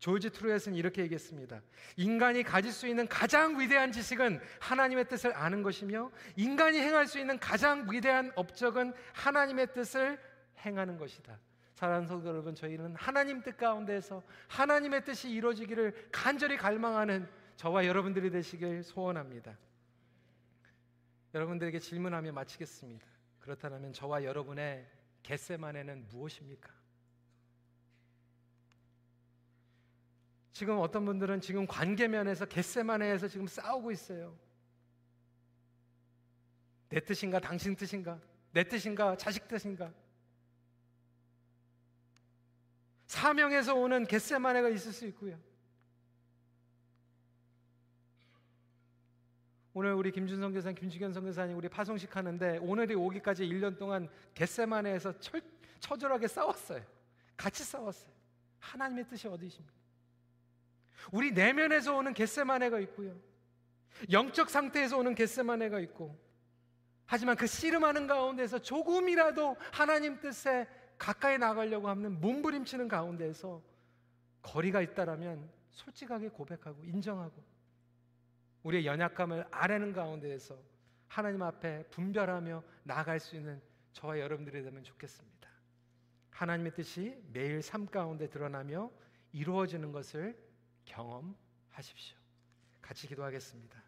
조지 0.01 0.31
트루엣은 0.31 0.73
이렇게 0.73 1.03
얘기했습니다. 1.03 1.61
인간이 1.95 2.41
가질 2.41 2.71
수 2.71 2.87
있는 2.87 3.07
가장 3.07 3.59
위대한 3.59 3.91
지식은 3.91 4.41
하나님의 4.59 5.07
뜻을 5.07 5.31
아는 5.37 5.61
것이며 5.61 6.11
인간이 6.35 6.79
행할 6.79 7.05
수 7.05 7.19
있는 7.19 7.37
가장 7.37 7.87
위대한 7.89 8.31
업적은 8.35 8.93
하나님의 9.13 9.73
뜻을 9.73 10.19
행하는 10.65 10.97
것이다. 10.97 11.39
사랑하는 11.75 12.07
성도 12.07 12.29
여러분, 12.29 12.55
저희는 12.55 12.95
하나님 12.95 13.43
뜻 13.43 13.55
가운데서 13.57 14.23
하나님의 14.47 15.05
뜻이 15.05 15.29
이루어지기를 15.29 16.09
간절히 16.11 16.57
갈망하는 16.57 17.29
저와 17.55 17.85
여러분들이 17.85 18.31
되시길 18.31 18.81
소원합니다. 18.81 19.55
여러분들에게 21.35 21.77
질문하며 21.77 22.31
마치겠습니다. 22.31 23.05
그렇다면 23.39 23.93
저와 23.93 24.23
여러분의 24.23 24.87
겟세만에는 25.21 26.07
무엇입니까? 26.09 26.80
지금 30.53 30.79
어떤 30.79 31.05
분들은 31.05 31.41
지금 31.41 31.65
관계면에서 31.65 32.45
겟세만에서 32.45 33.27
지금 33.27 33.47
싸우고 33.47 33.91
있어요. 33.91 34.37
내 36.89 36.99
뜻인가 36.99 37.39
당신 37.39 37.75
뜻인가 37.75 38.19
내 38.51 38.63
뜻인가 38.63 39.15
자식 39.15 39.47
뜻인가 39.47 39.93
사명에서 43.07 43.75
오는 43.75 44.05
겟세마네가 44.05 44.69
있을 44.69 44.91
수 44.91 45.05
있고요. 45.07 45.39
오늘 49.73 49.93
우리 49.93 50.11
김준성 50.11 50.51
교사님, 50.51 50.75
김주견 50.75 51.13
선교사님 51.13 51.55
우리 51.55 51.69
파송식 51.69 52.13
하는데 52.13 52.57
오늘이 52.57 52.93
오기까지 52.93 53.45
1년 53.45 53.77
동안 53.77 54.09
겟세마네에서 54.33 55.17
철, 55.19 55.41
처절하게 55.79 56.27
싸웠어요. 56.27 56.83
같이 57.37 57.63
싸웠어요. 57.63 58.11
하나님의 58.59 59.07
뜻이 59.07 59.27
어디십니까? 59.29 59.80
우리 61.11 61.31
내면에서 61.31 61.95
오는 61.95 62.13
겟세마네가 62.13 62.79
있고요. 62.81 63.15
영적 64.11 64.49
상태에서 64.49 64.97
오는 64.97 65.15
겟세마네가 65.15 65.79
있고 65.81 66.17
하지만 67.05 67.35
그 67.35 67.45
씨름하는 67.45 68.07
가운데서 68.07 68.59
조금이라도 68.59 69.57
하나님 69.71 70.19
뜻에 70.19 70.67
가까이 70.97 71.37
나가려고 71.37 71.89
하면 71.89 72.21
몸부림치는 72.21 72.87
가운데서 72.87 73.61
거리가 74.41 74.81
있다라면 74.81 75.49
솔직하게 75.71 76.29
고백하고 76.29 76.83
인정하고 76.83 77.43
우리의 78.63 78.85
연약감을 78.85 79.45
아뢰는 79.51 79.93
가운데에서 79.93 80.57
하나님 81.07 81.41
앞에 81.41 81.83
분별하며 81.89 82.63
나아갈 82.83 83.19
수 83.19 83.35
있는 83.35 83.61
저와 83.93 84.19
여러분들이 84.19 84.63
되면 84.63 84.83
좋겠습니다. 84.83 85.49
하나님의 86.29 86.73
뜻이 86.73 87.21
매일 87.33 87.61
삶 87.61 87.85
가운데 87.85 88.29
드러나며 88.29 88.89
이루어지는 89.33 89.91
것을 89.91 90.37
경험하십시오. 90.85 92.17
같이 92.81 93.07
기도하겠습니다. 93.07 93.81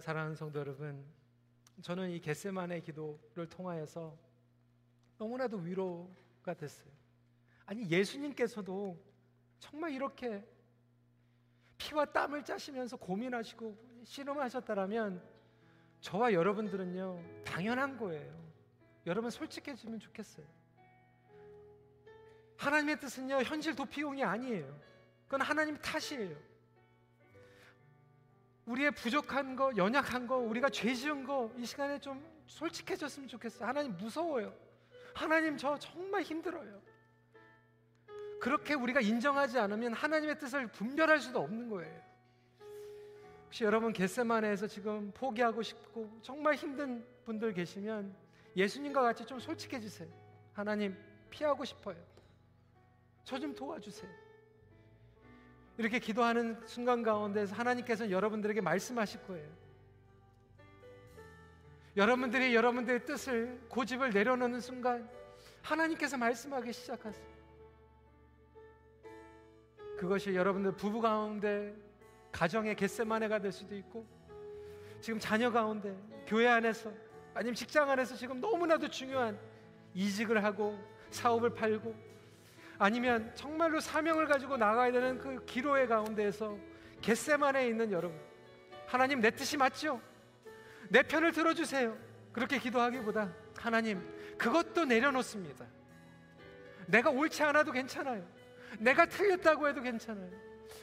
사랑하는 0.00 0.34
성도 0.34 0.60
여러분, 0.60 1.04
저는 1.82 2.10
이 2.10 2.20
겟세만의 2.20 2.82
기도를 2.82 3.48
통하여서 3.48 4.16
너무나도 5.18 5.58
위로가 5.58 6.54
됐어요. 6.54 6.90
아니 7.66 7.88
예수님께서도 7.90 8.96
정말 9.58 9.92
이렇게 9.92 10.46
피와 11.76 12.06
땀을 12.06 12.44
짜시면서 12.44 12.96
고민하시고 12.96 14.02
씨름하셨다라면 14.04 15.22
저와 16.00 16.32
여러분들은요 16.32 17.44
당연한 17.44 17.98
거예요. 17.98 18.48
여러분 19.06 19.30
솔직해지면 19.30 19.98
좋겠어요. 19.98 20.46
하나님의 22.58 23.00
뜻은요 23.00 23.42
현실 23.42 23.74
도피용이 23.74 24.22
아니에요. 24.22 24.78
그건 25.24 25.40
하나님 25.42 25.76
탓이에요. 25.78 26.36
우리의 28.66 28.90
부족한 28.90 29.56
거, 29.56 29.74
연약한 29.76 30.26
거, 30.26 30.36
우리가 30.36 30.68
죄 30.68 30.92
지은 30.94 31.24
거 31.24 31.50
이 31.56 31.64
시간에 31.64 31.98
좀 31.98 32.22
솔직해졌으면 32.46 33.28
좋겠어요. 33.28 33.66
하나님 33.66 33.96
무서워요. 33.96 34.54
하나님 35.14 35.56
저 35.56 35.78
정말 35.78 36.22
힘들어요. 36.22 36.80
그렇게 38.40 38.74
우리가 38.74 39.00
인정하지 39.00 39.58
않으면 39.58 39.94
하나님의 39.94 40.38
뜻을 40.38 40.66
분별할 40.68 41.18
수도 41.18 41.40
없는 41.40 41.68
거예요. 41.70 42.08
혹시 43.46 43.64
여러분 43.64 43.92
겟세마네에서 43.92 44.66
지금 44.66 45.10
포기하고 45.12 45.62
싶고 45.62 46.18
정말 46.22 46.54
힘든 46.54 47.04
분들 47.24 47.54
계시면 47.54 48.14
예수님과 48.54 49.00
같이 49.02 49.24
좀 49.24 49.38
솔직해지세요. 49.40 50.08
하나님 50.52 50.96
피하고 51.30 51.64
싶어요. 51.64 51.96
저 53.28 53.38
좀 53.38 53.54
도와주세요. 53.54 54.10
이렇게 55.76 55.98
기도하는 55.98 56.58
순간 56.66 57.02
가운데서 57.02 57.54
하나님께서 57.54 58.10
여러분들에게 58.10 58.62
말씀하실 58.62 59.22
거예요. 59.26 59.46
여러분들이 61.94 62.54
여러분들의 62.54 63.04
뜻을 63.04 63.60
고집을 63.68 64.10
내려놓는 64.10 64.60
순간 64.62 65.10
하나님께서 65.60 66.16
말씀하기 66.16 66.72
시작하세요. 66.72 67.28
그것이 69.98 70.34
여러분들 70.34 70.72
부부 70.72 71.02
가운데 71.02 71.76
가정의 72.32 72.76
겟세마네가 72.76 73.40
될 73.40 73.52
수도 73.52 73.76
있고 73.76 74.06
지금 75.02 75.20
자녀 75.20 75.50
가운데 75.50 75.94
교회 76.26 76.48
안에서 76.48 76.90
아니면 77.34 77.54
직장 77.54 77.90
안에서 77.90 78.14
지금 78.16 78.40
너무나도 78.40 78.88
중요한 78.88 79.38
이직을 79.92 80.42
하고 80.42 80.78
사업을 81.10 81.52
팔고 81.52 82.08
아니면 82.78 83.30
정말로 83.34 83.80
사명을 83.80 84.26
가지고 84.26 84.56
나가야 84.56 84.92
되는 84.92 85.18
그 85.18 85.44
기로의 85.44 85.88
가운데에서 85.88 86.56
겟세만에 87.00 87.68
있는 87.68 87.90
여러분 87.90 88.18
하나님 88.86 89.20
내 89.20 89.30
뜻이 89.30 89.56
맞죠? 89.56 90.00
내 90.88 91.02
편을 91.02 91.32
들어주세요. 91.32 91.96
그렇게 92.32 92.58
기도하기보다 92.58 93.32
하나님 93.56 94.00
그것도 94.38 94.84
내려놓습니다. 94.84 95.66
내가 96.86 97.10
옳지 97.10 97.42
않아도 97.42 97.72
괜찮아요. 97.72 98.24
내가 98.78 99.06
틀렸다고 99.06 99.68
해도 99.68 99.82
괜찮아요. 99.82 100.30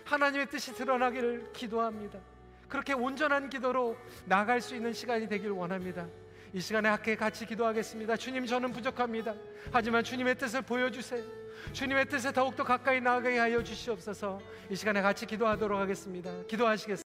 하나님의 0.04 0.48
뜻이 0.50 0.74
드러나기를 0.74 1.52
기도합니다. 1.54 2.20
그렇게 2.68 2.94
온전한 2.94 3.50
기도로 3.50 3.98
나갈 4.26 4.60
수 4.60 4.76
있는 4.76 4.92
시간이 4.92 5.28
되길 5.28 5.52
원합니다 5.52 6.08
이 6.56 6.62
시간에 6.62 6.88
함께 6.88 7.18
같이 7.18 7.46
기도하겠습니다 7.46 8.16
주님 8.16 8.46
저는 8.46 8.72
부족합니다 8.72 9.36
하지만 9.74 10.06
주님의 10.06 10.36
뜻을 10.36 10.62
보여주세요 10.62 11.22
주님의 11.74 12.06
뜻에 12.08 12.32
더욱더 12.32 12.64
가까이 12.64 13.02
나가게 13.02 13.38
하여 13.38 13.62
주시옵소서 13.62 14.40
이 14.70 14.76
시간에 14.76 15.02
같이 15.02 15.26
기도하도록 15.26 15.78
하겠습니다. 15.78 16.32
기도하시겠습니다. 16.48 17.05